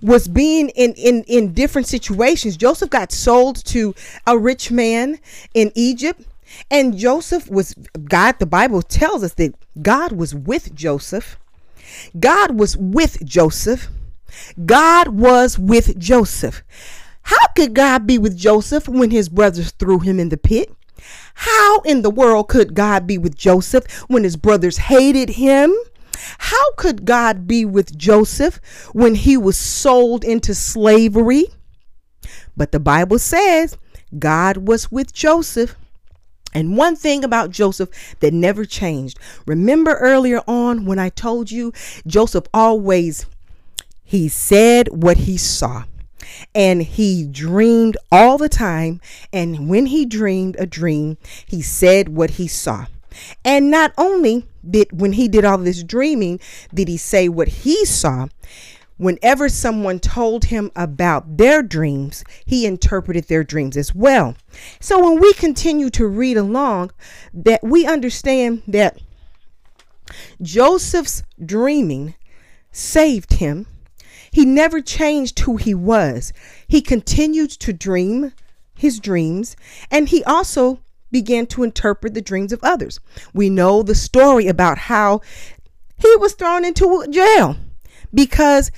[0.03, 3.95] was being in, in, in different situations, Joseph got sold to
[4.27, 5.19] a rich man
[5.53, 6.23] in Egypt.
[6.71, 7.75] And Joseph was,
[8.05, 11.39] God, the Bible tells us that God was with Joseph.
[12.19, 13.89] God was with Joseph.
[14.65, 16.63] God was with Joseph.
[17.23, 20.71] How could God be with Joseph when his brothers threw him in the pit?
[21.35, 25.75] How in the world could God be with Joseph when his brothers hated him?
[26.39, 28.61] How could God be with Joseph
[28.93, 31.47] when he was sold into slavery?
[32.57, 33.77] But the Bible says
[34.19, 35.77] God was with Joseph.
[36.53, 37.91] And one thing about Joseph
[38.21, 39.19] that never changed.
[39.45, 41.73] Remember earlier on when I told you
[42.07, 43.27] Joseph always
[44.05, 45.85] he said what he saw
[46.55, 49.01] and he dreamed all the time.
[49.33, 52.87] And when he dreamed a dream, he said what he saw.
[53.45, 56.41] And not only did when he did all this dreaming,
[56.73, 58.29] did he say what he saw,
[58.97, 64.37] whenever someone told him about their dreams, he interpreted their dreams as well.
[64.81, 66.93] So when we continue to read along,
[67.33, 68.99] that we understand that
[70.43, 72.15] Joseph's dreaming
[72.71, 73.67] saved him
[74.35, 76.33] he never changed who he was.
[76.67, 78.33] He continued to dream
[78.75, 79.55] his dreams,
[79.93, 80.81] and he also
[81.13, 82.99] began to interpret the dreams of others.
[83.33, 85.21] We know the story about how
[85.99, 87.57] he was thrown into jail
[88.13, 88.73] because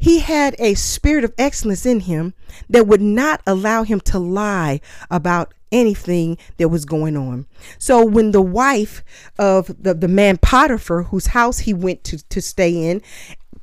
[0.00, 2.34] he had a spirit of excellence in him
[2.68, 4.80] that would not allow him to lie
[5.12, 7.46] about anything that was going on.
[7.78, 9.04] So when the wife
[9.38, 13.00] of the, the man Potiphar, whose house he went to, to stay in,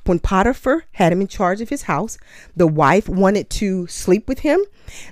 [0.08, 2.18] when Potiphar had him in charge of his house,
[2.56, 4.64] the wife wanted to sleep with him.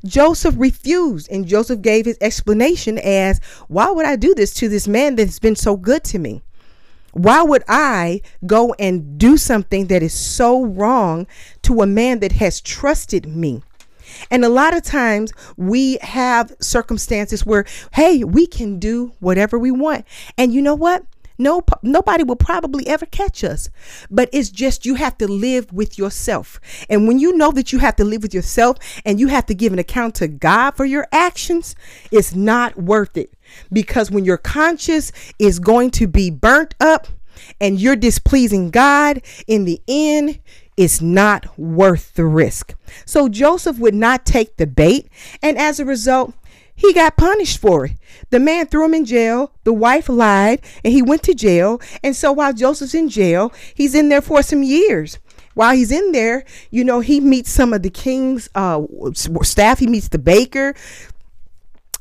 [0.05, 4.87] Joseph refused, and Joseph gave his explanation as, Why would I do this to this
[4.87, 6.41] man that's been so good to me?
[7.13, 11.27] Why would I go and do something that is so wrong
[11.61, 13.61] to a man that has trusted me?
[14.29, 19.71] And a lot of times we have circumstances where, hey, we can do whatever we
[19.71, 20.05] want.
[20.37, 21.05] And you know what?
[21.43, 23.69] No, nobody will probably ever catch us.
[24.09, 26.59] But it's just you have to live with yourself.
[26.89, 29.53] And when you know that you have to live with yourself and you have to
[29.53, 31.75] give an account to God for your actions,
[32.11, 33.33] it's not worth it.
[33.71, 37.07] Because when your conscience is going to be burnt up
[37.59, 40.39] and you're displeasing God, in the end,
[40.77, 42.73] it's not worth the risk.
[43.05, 45.09] So Joseph would not take the bait.
[45.41, 46.33] And as a result,
[46.75, 47.93] he got punished for it.
[48.29, 49.51] The man threw him in jail.
[49.63, 51.79] The wife lied and he went to jail.
[52.03, 55.19] And so while Joseph's in jail, he's in there for some years.
[55.53, 58.81] While he's in there, you know, he meets some of the king's uh,
[59.43, 59.79] staff.
[59.79, 60.73] He meets the baker.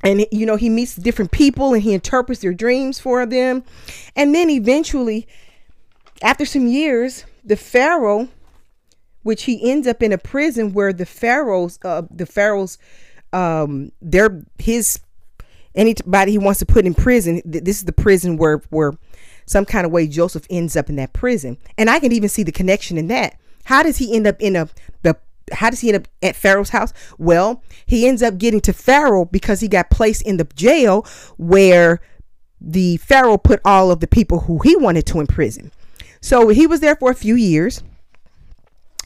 [0.03, 3.63] And, you know, he meets different people and he interprets their dreams for them.
[4.17, 5.29] And then eventually,
[6.23, 8.29] after some years, the Pharaoh,
[9.23, 12.79] which he ends up in a prison where the Pharaoh's, uh, the Pharaoh's,
[13.33, 15.01] um they're his
[15.75, 18.93] anybody he wants to put in prison this is the prison where where
[19.47, 21.57] some kind of way joseph ends up in that prison.
[21.79, 23.39] And i can even see the connection in that.
[23.65, 24.69] How does he end up in a
[25.03, 25.17] the
[25.53, 26.93] how does he end up at pharaoh's house?
[27.19, 31.07] Well he ends up getting to pharaoh because he got placed in the jail
[31.37, 32.01] where
[32.61, 35.73] the pharaoh put all of the people who he wanted to imprison.
[36.21, 37.83] So he was there for a few years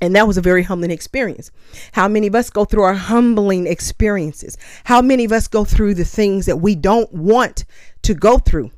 [0.00, 1.50] and that was a very humbling experience.
[1.92, 4.58] How many of us go through our humbling experiences?
[4.84, 7.64] How many of us go through the things that we don't want
[8.02, 8.70] to go through?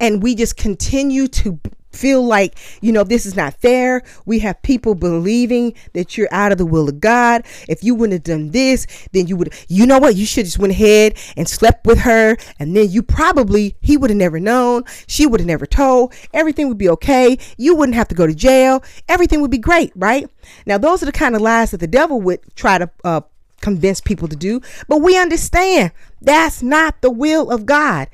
[0.00, 1.60] And we just continue to
[1.96, 4.02] feel like, you know, this is not fair.
[4.24, 7.44] We have people believing that you're out of the will of God.
[7.68, 10.16] If you wouldn't have done this, then you would, you know what?
[10.16, 12.36] You should just went ahead and slept with her.
[12.58, 14.84] And then you probably, he would have never known.
[15.06, 16.14] She would have never told.
[16.32, 17.38] Everything would be okay.
[17.56, 18.82] You wouldn't have to go to jail.
[19.08, 20.28] Everything would be great, right?
[20.66, 23.22] Now, those are the kind of lies that the devil would try to, uh,
[23.60, 24.60] convince people to do.
[24.86, 28.08] But we understand that's not the will of God.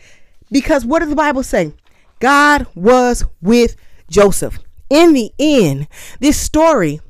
[0.51, 1.73] Because what does the Bible say?
[2.23, 3.75] God was with
[4.09, 4.61] Joseph.
[4.89, 5.89] In the end,
[6.21, 7.01] this story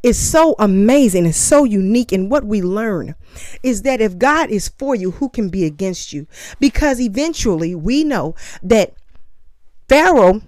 [0.00, 2.12] is so amazing and so unique.
[2.12, 3.16] And what we learn
[3.64, 6.28] is that if God is for you, who can be against you?
[6.60, 8.94] Because eventually we know that
[9.88, 10.40] Pharaoh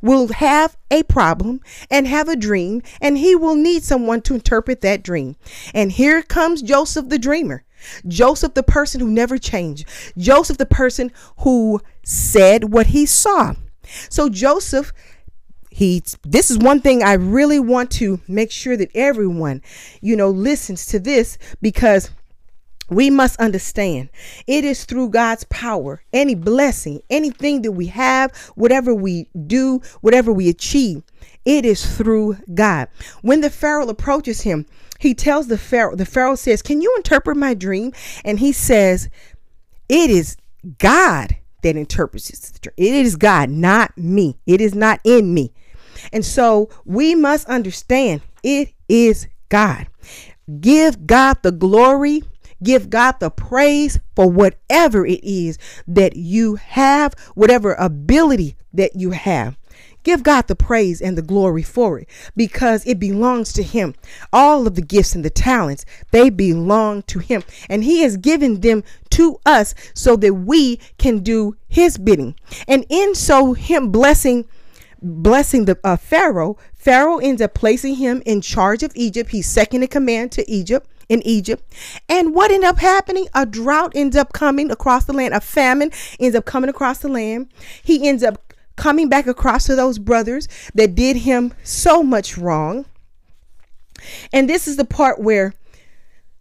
[0.00, 1.60] will have a problem
[1.90, 5.36] and have a dream, and he will need someone to interpret that dream.
[5.74, 7.64] And here comes Joseph the dreamer.
[8.08, 9.86] Joseph, the person who never changed.
[10.16, 13.54] Joseph, the person who said what he saw.
[14.08, 14.92] So Joseph
[15.76, 19.60] he this is one thing I really want to make sure that everyone,
[20.00, 22.10] you know, listens to this because
[22.88, 24.08] we must understand
[24.46, 30.32] it is through God's power, any blessing, anything that we have, whatever we do, whatever
[30.32, 31.02] we achieve,
[31.44, 32.88] it is through God.
[33.20, 34.64] When the Pharaoh approaches him,
[34.98, 37.92] he tells the Pharaoh, the Pharaoh says, Can you interpret my dream?
[38.24, 39.10] And he says,
[39.90, 40.38] It is
[40.78, 42.68] God that interprets it.
[42.76, 44.38] It is God, not me.
[44.46, 45.52] It is not in me.
[46.12, 49.88] And so we must understand it is God.
[50.60, 52.22] Give God the glory
[52.62, 59.10] Give God the praise for whatever it is that you have, whatever ability that you
[59.10, 59.58] have.
[60.04, 63.94] Give God the praise and the glory for it because it belongs to Him.
[64.32, 67.42] All of the gifts and the talents, they belong to Him.
[67.68, 68.84] And He has given them
[69.16, 72.34] to us so that we can do His bidding.
[72.66, 74.46] And in so Him blessing
[75.02, 79.30] blessing the uh, Pharaoh, Pharaoh ends up placing him in charge of Egypt.
[79.30, 81.62] He's second in command to Egypt in Egypt.
[82.08, 83.28] And what ended up happening?
[83.34, 85.34] A drought ends up coming across the land.
[85.34, 87.52] A famine ends up coming across the land.
[87.82, 92.86] He ends up coming back across to those brothers that did him so much wrong.
[94.32, 95.54] And this is the part where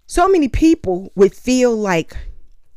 [0.05, 2.15] so many people would feel like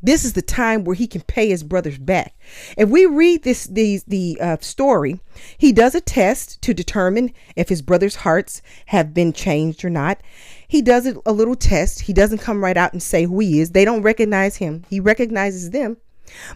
[0.01, 2.35] this is the time where he can pay his brothers back.
[2.77, 5.19] If we read this these the uh, story,
[5.57, 10.21] he does a test to determine if his brothers' hearts have been changed or not.
[10.67, 12.01] He does a little test.
[12.01, 13.71] He doesn't come right out and say who he is.
[13.71, 14.85] They don't recognize him.
[14.89, 15.97] He recognizes them.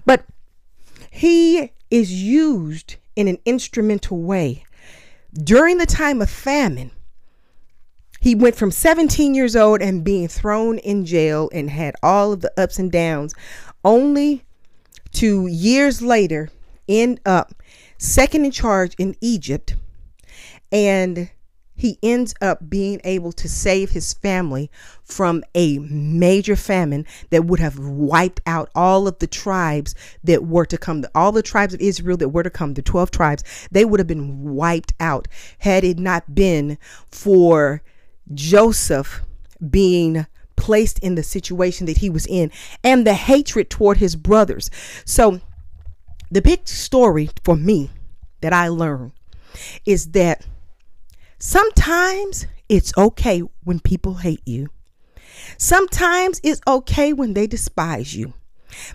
[0.05, 0.25] But
[1.11, 4.65] he is used in an instrumental way.
[5.33, 6.91] During the time of famine,
[8.23, 12.39] he went from 17 years old and being thrown in jail and had all of
[12.39, 13.35] the ups and downs,
[13.83, 14.45] only
[15.11, 16.47] to years later
[16.87, 17.53] end up
[17.97, 19.75] second in charge in Egypt
[20.71, 21.31] and
[21.75, 24.71] he ends up being able to save his family
[25.03, 30.65] from a major famine that would have wiped out all of the tribes that were
[30.65, 31.03] to come.
[31.13, 34.07] All the tribes of Israel that were to come, the 12 tribes, they would have
[34.07, 36.77] been wiped out had it not been
[37.11, 37.81] for
[38.33, 39.21] Joseph
[39.69, 42.51] being placed in the situation that he was in
[42.83, 44.69] and the hatred toward his brothers.
[45.05, 45.41] So,
[46.31, 47.91] the big story for me
[48.41, 49.11] that I learned
[49.85, 50.45] is that
[51.45, 54.69] Sometimes it's okay when people hate you.
[55.57, 58.33] Sometimes it's okay when they despise you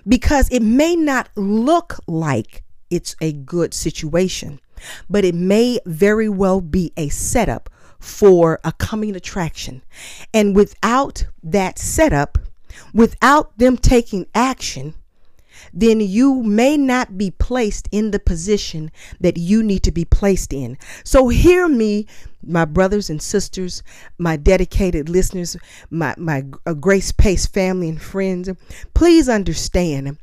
[0.09, 4.61] because it may not look like it's a good situation,
[5.11, 7.69] but it may very well be a setup
[7.99, 9.83] for a coming attraction.
[10.33, 12.39] And without that setup,
[12.95, 14.95] without them taking action,
[15.73, 18.91] then you may not be placed in the position
[19.21, 20.79] that you need to be placed in.
[21.05, 22.07] So hear me,
[22.47, 23.83] my brothers and sisters,
[24.19, 25.57] my dedicated listeners,
[25.91, 26.43] my, my
[26.81, 28.49] Grace Pace family and friends.
[28.95, 30.19] Please understand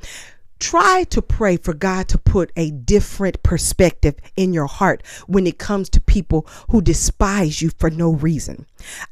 [0.59, 5.57] try to pray for God to put a different perspective in your heart when it
[5.57, 8.65] comes to people who despise you for no reason.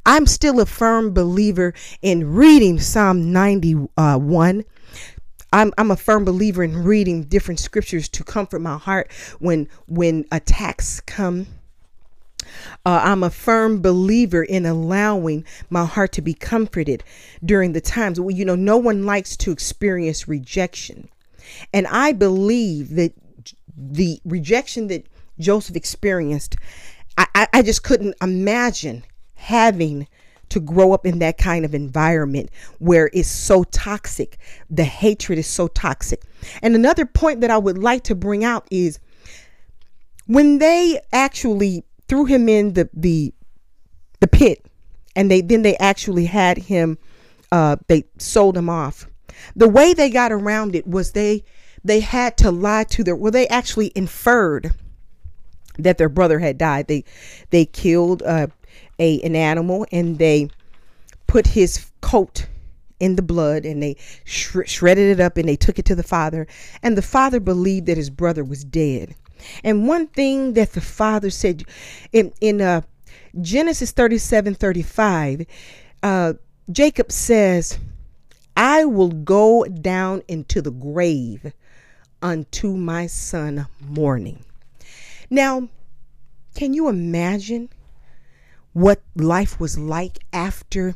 [0.06, 4.66] I'm still a firm believer in reading Psalm 91
[5.54, 10.26] I'm I'm a firm believer in reading different scriptures to comfort my heart when when
[10.32, 11.46] attacks come.
[12.86, 17.04] Uh, I'm a firm believer in allowing my heart to be comforted
[17.46, 18.20] during the times.
[18.20, 21.08] Well, you know, no one likes to experience rejection,
[21.74, 23.14] and I believe that
[23.76, 25.08] the rejection that
[25.40, 26.56] Joseph experienced,
[27.18, 29.04] I, I just couldn't imagine
[29.36, 30.08] having
[30.50, 34.38] to grow up in that kind of environment where it's so toxic.
[34.70, 36.22] The hatred is so toxic.
[36.62, 39.00] And another point that I would like to bring out is
[40.28, 43.34] when they actually threw him in the the
[44.20, 44.66] the pit
[45.16, 46.98] and they then they actually had him
[47.52, 49.08] uh they sold him off.
[49.56, 51.44] The way they got around it was they
[51.84, 54.72] they had to lie to their well they actually inferred
[55.78, 56.88] that their brother had died.
[56.88, 57.04] They
[57.50, 58.48] they killed uh
[59.00, 60.50] a an animal and they
[61.28, 62.48] put his coat
[63.00, 66.04] in the blood and they sh- shredded it up and they took it to the
[66.04, 66.48] father
[66.82, 69.16] and the father believed that his brother was dead
[69.64, 71.64] and one thing that the father said
[72.12, 72.82] in in uh,
[73.42, 75.46] genesis 37 35
[76.04, 76.34] uh,
[76.72, 77.80] jacob says
[78.56, 81.54] i will go down into the grave
[82.22, 84.44] unto my son mourning
[85.30, 85.68] now
[86.56, 87.70] can you imagine
[88.74, 90.96] what life was like after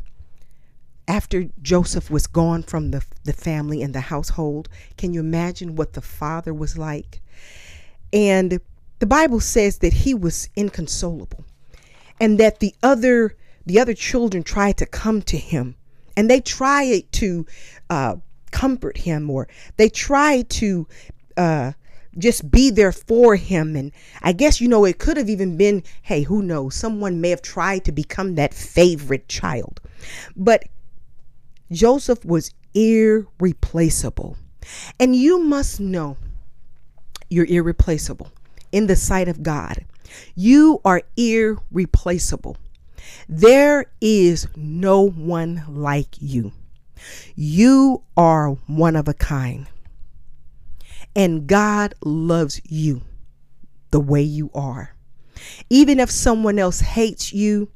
[1.07, 4.67] after Joseph was gone from the, the family and the household?
[4.97, 7.21] Can you imagine what the father was like?
[8.11, 8.59] And
[8.99, 11.45] the Bible says that he was inconsolable
[12.19, 13.35] and that the other
[13.65, 15.75] the other children tried to come to him
[16.17, 17.45] and they tried to
[17.89, 18.15] uh,
[18.51, 19.47] comfort him or
[19.77, 20.87] they tried to
[21.37, 21.71] uh,
[22.17, 23.75] just be there for him.
[23.75, 23.91] And
[24.23, 26.75] I guess, you know, it could have even been, hey, who knows?
[26.75, 29.79] Someone may have tried to become that favorite child.
[30.35, 30.65] But
[31.71, 34.37] Joseph was irreplaceable.
[34.99, 36.17] And you must know
[37.29, 38.31] you're irreplaceable
[38.71, 39.85] in the sight of God.
[40.35, 42.57] You are irreplaceable.
[43.29, 46.53] There is no one like you.
[47.35, 49.67] You are one of a kind.
[51.15, 53.01] And God loves you
[53.91, 54.95] the way you are.
[55.69, 57.69] Even if someone else hates you,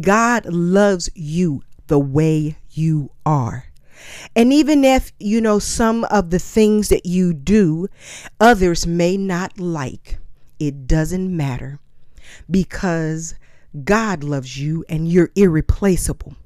[0.00, 3.66] God loves you the way you are.
[4.34, 7.88] And even if, you know, some of the things that you do,
[8.40, 10.18] others may not like,
[10.58, 11.78] it doesn't matter
[12.50, 13.34] because
[13.82, 16.36] God loves you and you're irreplaceable.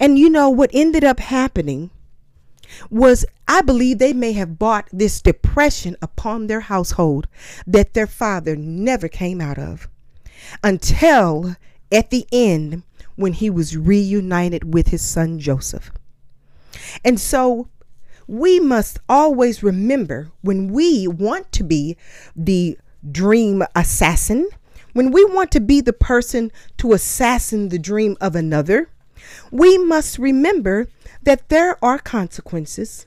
[0.00, 1.90] And you know what ended up happening
[2.90, 7.26] was I believe they may have brought this depression upon their household
[7.66, 9.88] that their father never came out of
[10.62, 11.56] until
[11.90, 12.82] at the end
[13.16, 15.90] when he was reunited with his son Joseph.
[17.04, 17.68] And so
[18.26, 21.96] we must always remember when we want to be
[22.36, 22.78] the
[23.10, 24.48] dream assassin,
[24.92, 28.88] when we want to be the person to assassin the dream of another,
[29.50, 30.88] we must remember
[31.22, 33.06] that there are consequences.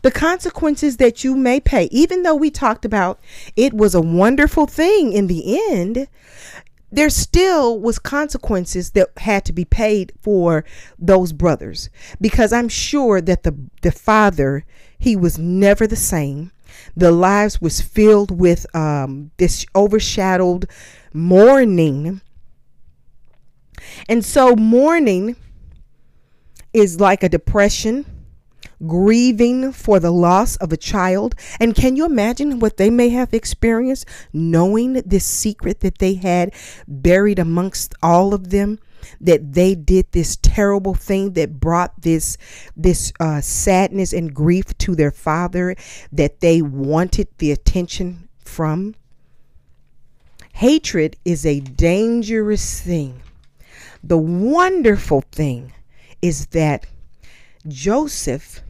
[0.00, 3.20] The consequences that you may pay, even though we talked about
[3.56, 6.08] it was a wonderful thing in the end,
[6.90, 10.64] there still was consequences that had to be paid for
[10.98, 11.88] those brothers
[12.20, 14.64] because i'm sure that the the father
[14.98, 16.52] he was never the same
[16.94, 20.68] the lives was filled with um, this overshadowed
[21.14, 22.20] mourning
[24.08, 25.36] and so mourning
[26.72, 28.06] is like a depression,
[28.86, 31.34] grieving for the loss of a child.
[31.60, 36.52] And can you imagine what they may have experienced knowing this secret that they had
[36.88, 38.78] buried amongst all of them?
[39.20, 42.38] that they did this terrible thing that brought this
[42.76, 45.74] this uh, sadness and grief to their father
[46.12, 48.94] that they wanted the attention from
[50.52, 53.20] hatred is a dangerous thing.
[54.02, 55.72] The wonderful thing
[56.20, 56.86] is that
[57.66, 58.62] Joseph,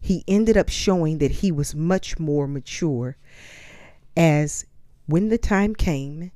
[0.00, 3.16] he ended up showing that he was much more mature
[4.16, 4.64] as
[5.06, 6.30] when the time came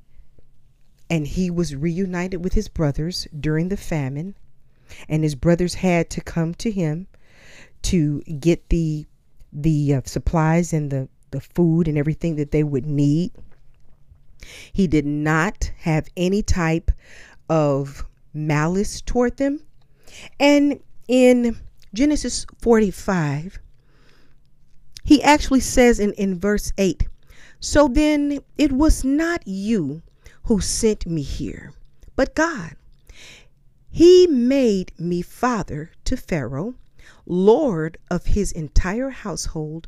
[1.09, 4.35] and he was reunited with his brothers during the famine
[5.07, 7.07] and his brothers had to come to him
[7.81, 9.05] to get the
[9.51, 13.31] the uh, supplies and the the food and everything that they would need
[14.71, 16.91] he did not have any type
[17.49, 19.61] of malice toward them
[20.39, 21.57] and in
[21.93, 23.59] Genesis 45,
[25.03, 27.07] he actually says in, in verse 8,
[27.59, 30.01] So then it was not you
[30.43, 31.73] who sent me here,
[32.15, 32.75] but God.
[33.91, 36.75] He made me father to Pharaoh,
[37.25, 39.87] lord of his entire household,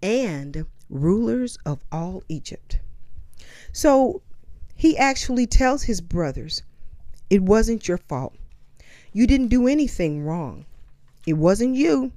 [0.00, 2.78] and rulers of all Egypt.
[3.76, 4.22] So
[4.74, 6.62] he actually tells his brothers,
[7.28, 8.34] It wasn't your fault.
[9.12, 10.64] You didn't do anything wrong.
[11.26, 12.10] It wasn't you.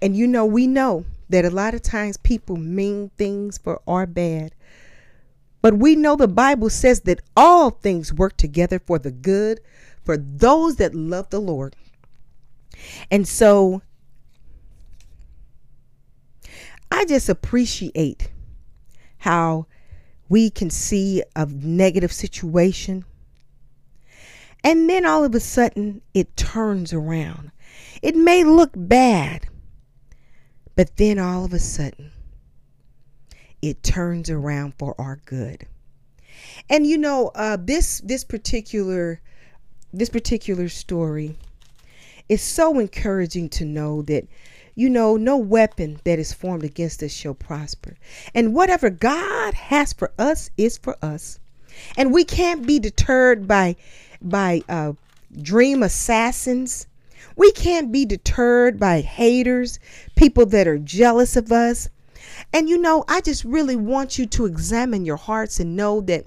[0.00, 4.06] And you know, we know that a lot of times people mean things for our
[4.06, 4.54] bad.
[5.60, 9.60] But we know the Bible says that all things work together for the good
[10.02, 11.76] for those that love the Lord.
[13.10, 13.82] And so
[16.90, 18.30] I just appreciate
[19.20, 19.66] how
[20.28, 23.04] we can see a negative situation
[24.62, 27.50] and then all of a sudden, it turns around.
[28.02, 29.46] It may look bad,
[30.76, 32.12] but then all of a sudden,
[33.62, 35.66] it turns around for our good.
[36.68, 39.20] And you know, uh, this this particular
[39.92, 41.36] this particular story
[42.28, 44.26] is so encouraging to know that
[44.80, 47.96] you know no weapon that is formed against us shall prosper
[48.34, 51.38] and whatever god has for us is for us
[51.96, 53.76] and we can't be deterred by
[54.22, 54.92] by uh,
[55.40, 56.86] dream assassins.
[57.36, 59.78] We can't be deterred by haters,
[60.16, 61.88] people that are jealous of us.
[62.52, 66.26] And you know, I just really want you to examine your hearts and know that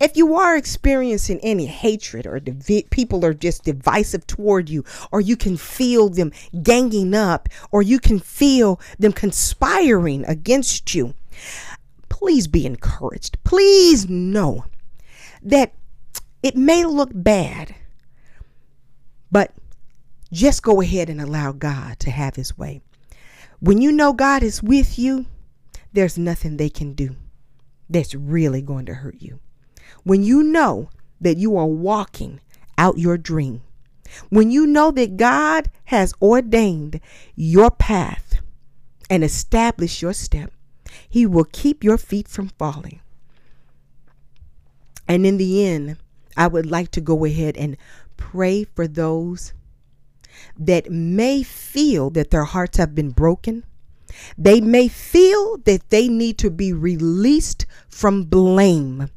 [0.00, 5.20] if you are experiencing any hatred or divi- people are just divisive toward you, or
[5.20, 6.32] you can feel them
[6.62, 11.14] ganging up, or you can feel them conspiring against you,
[12.08, 13.42] please be encouraged.
[13.44, 14.64] Please know
[15.42, 15.72] that
[16.42, 17.74] it may look bad,
[19.30, 19.52] but
[20.32, 22.80] just go ahead and allow God to have his way.
[23.60, 25.26] When you know God is with you,
[25.92, 27.16] there's nothing they can do
[27.90, 29.40] that's really going to hurt you.
[30.08, 30.88] When you know
[31.20, 32.40] that you are walking
[32.78, 33.60] out your dream,
[34.30, 37.02] when you know that God has ordained
[37.36, 38.40] your path
[39.10, 40.50] and established your step,
[41.06, 43.00] He will keep your feet from falling.
[45.06, 45.98] And in the end,
[46.38, 47.76] I would like to go ahead and
[48.16, 49.52] pray for those
[50.58, 53.62] that may feel that their hearts have been broken.
[54.38, 59.10] They may feel that they need to be released from blame.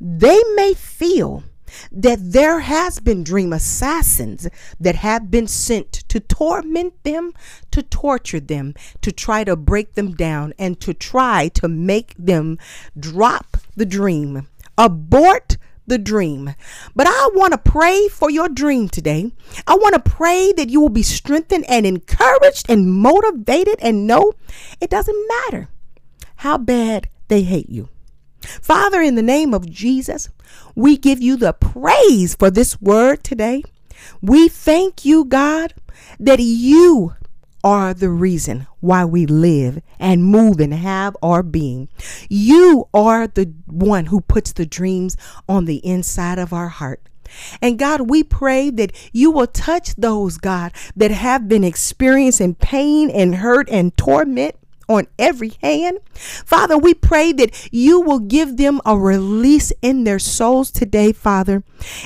[0.00, 1.42] They may feel
[1.90, 4.48] that there has been dream assassins
[4.78, 7.32] that have been sent to torment them,
[7.70, 12.58] to torture them, to try to break them down and to try to make them
[12.98, 14.48] drop the dream,
[14.78, 15.56] abort
[15.86, 16.54] the dream.
[16.94, 19.32] But I want to pray for your dream today.
[19.66, 24.32] I want to pray that you will be strengthened and encouraged and motivated and know
[24.80, 25.68] it doesn't matter
[26.36, 27.88] how bad they hate you.
[28.44, 30.28] Father, in the name of Jesus,
[30.74, 33.62] we give you the praise for this word today.
[34.20, 35.74] We thank you, God,
[36.18, 37.14] that you
[37.62, 41.88] are the reason why we live and move and have our being.
[42.28, 45.16] You are the one who puts the dreams
[45.48, 47.00] on the inside of our heart.
[47.62, 53.10] And God, we pray that you will touch those, God, that have been experiencing pain
[53.10, 54.56] and hurt and torment
[54.88, 55.98] on every hand.
[56.14, 61.62] Father, we pray that you will give them a release in their souls today, Father.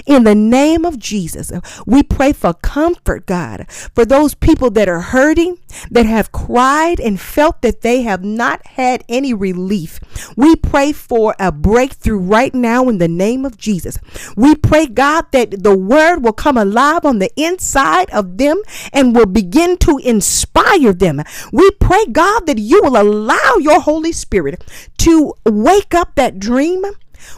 [0.06, 1.52] In the name of Jesus,
[1.86, 5.58] we pray for comfort, God, for those people that are hurting,
[5.90, 10.00] that have cried and felt that they have not had any relief.
[10.36, 13.98] We pray for a breakthrough right now in the name of Jesus.
[14.36, 18.60] We pray, God, that the word will come alive on the inside of them
[18.92, 21.22] and will begin to inspire them.
[21.52, 24.62] We pray, God, that you will allow your Holy Spirit
[24.98, 26.84] to wake up that dream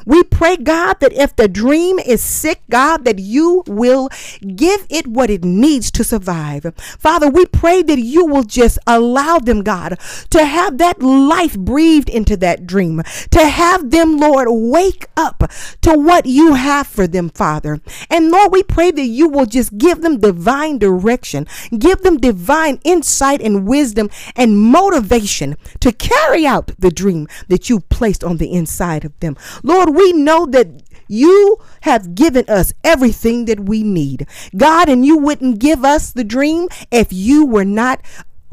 [0.07, 4.09] we pray, God, that if the dream is sick, God, that you will
[4.57, 6.73] give it what it needs to survive.
[6.77, 9.99] Father, we pray that you will just allow them, God,
[10.31, 15.51] to have that life breathed into that dream, to have them, Lord, wake up
[15.83, 17.81] to what you have for them, Father.
[18.09, 22.81] And Lord, we pray that you will just give them divine direction, give them divine
[22.85, 28.53] insight and wisdom and motivation to carry out the dream that you've placed on the
[28.53, 29.37] inside of them.
[29.71, 30.67] Lord, we know that
[31.07, 34.27] you have given us everything that we need.
[34.57, 38.01] God, and you wouldn't give us the dream if you were not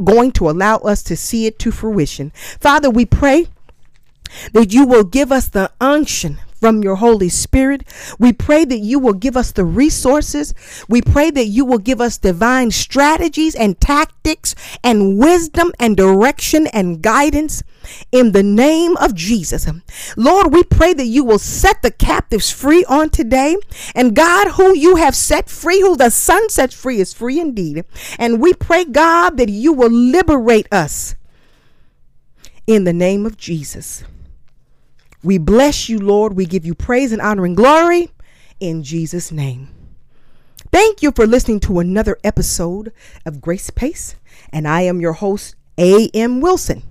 [0.03, 2.31] going to allow us to see it to fruition.
[2.59, 3.47] Father, we pray
[4.53, 7.83] that you will give us the unction from your Holy Spirit.
[8.19, 10.53] We pray that you will give us the resources.
[10.87, 16.67] We pray that you will give us divine strategies and tactics and wisdom and direction
[16.67, 17.63] and guidance
[18.11, 19.67] in the name of Jesus.
[20.17, 23.55] Lord, we pray that you will set the captives free on today.
[23.95, 27.85] And God, who you have set free, who the Son sets free, is free indeed.
[28.17, 31.15] And we pray, God, that you will liberate us
[32.65, 34.03] in the name of Jesus.
[35.23, 36.33] We bless you, Lord.
[36.33, 38.11] We give you praise and honor and glory
[38.59, 39.69] in Jesus' name.
[40.71, 42.91] Thank you for listening to another episode
[43.25, 44.15] of Grace Pace,
[44.51, 46.41] and I am your host, A.M.
[46.41, 46.83] Wilson.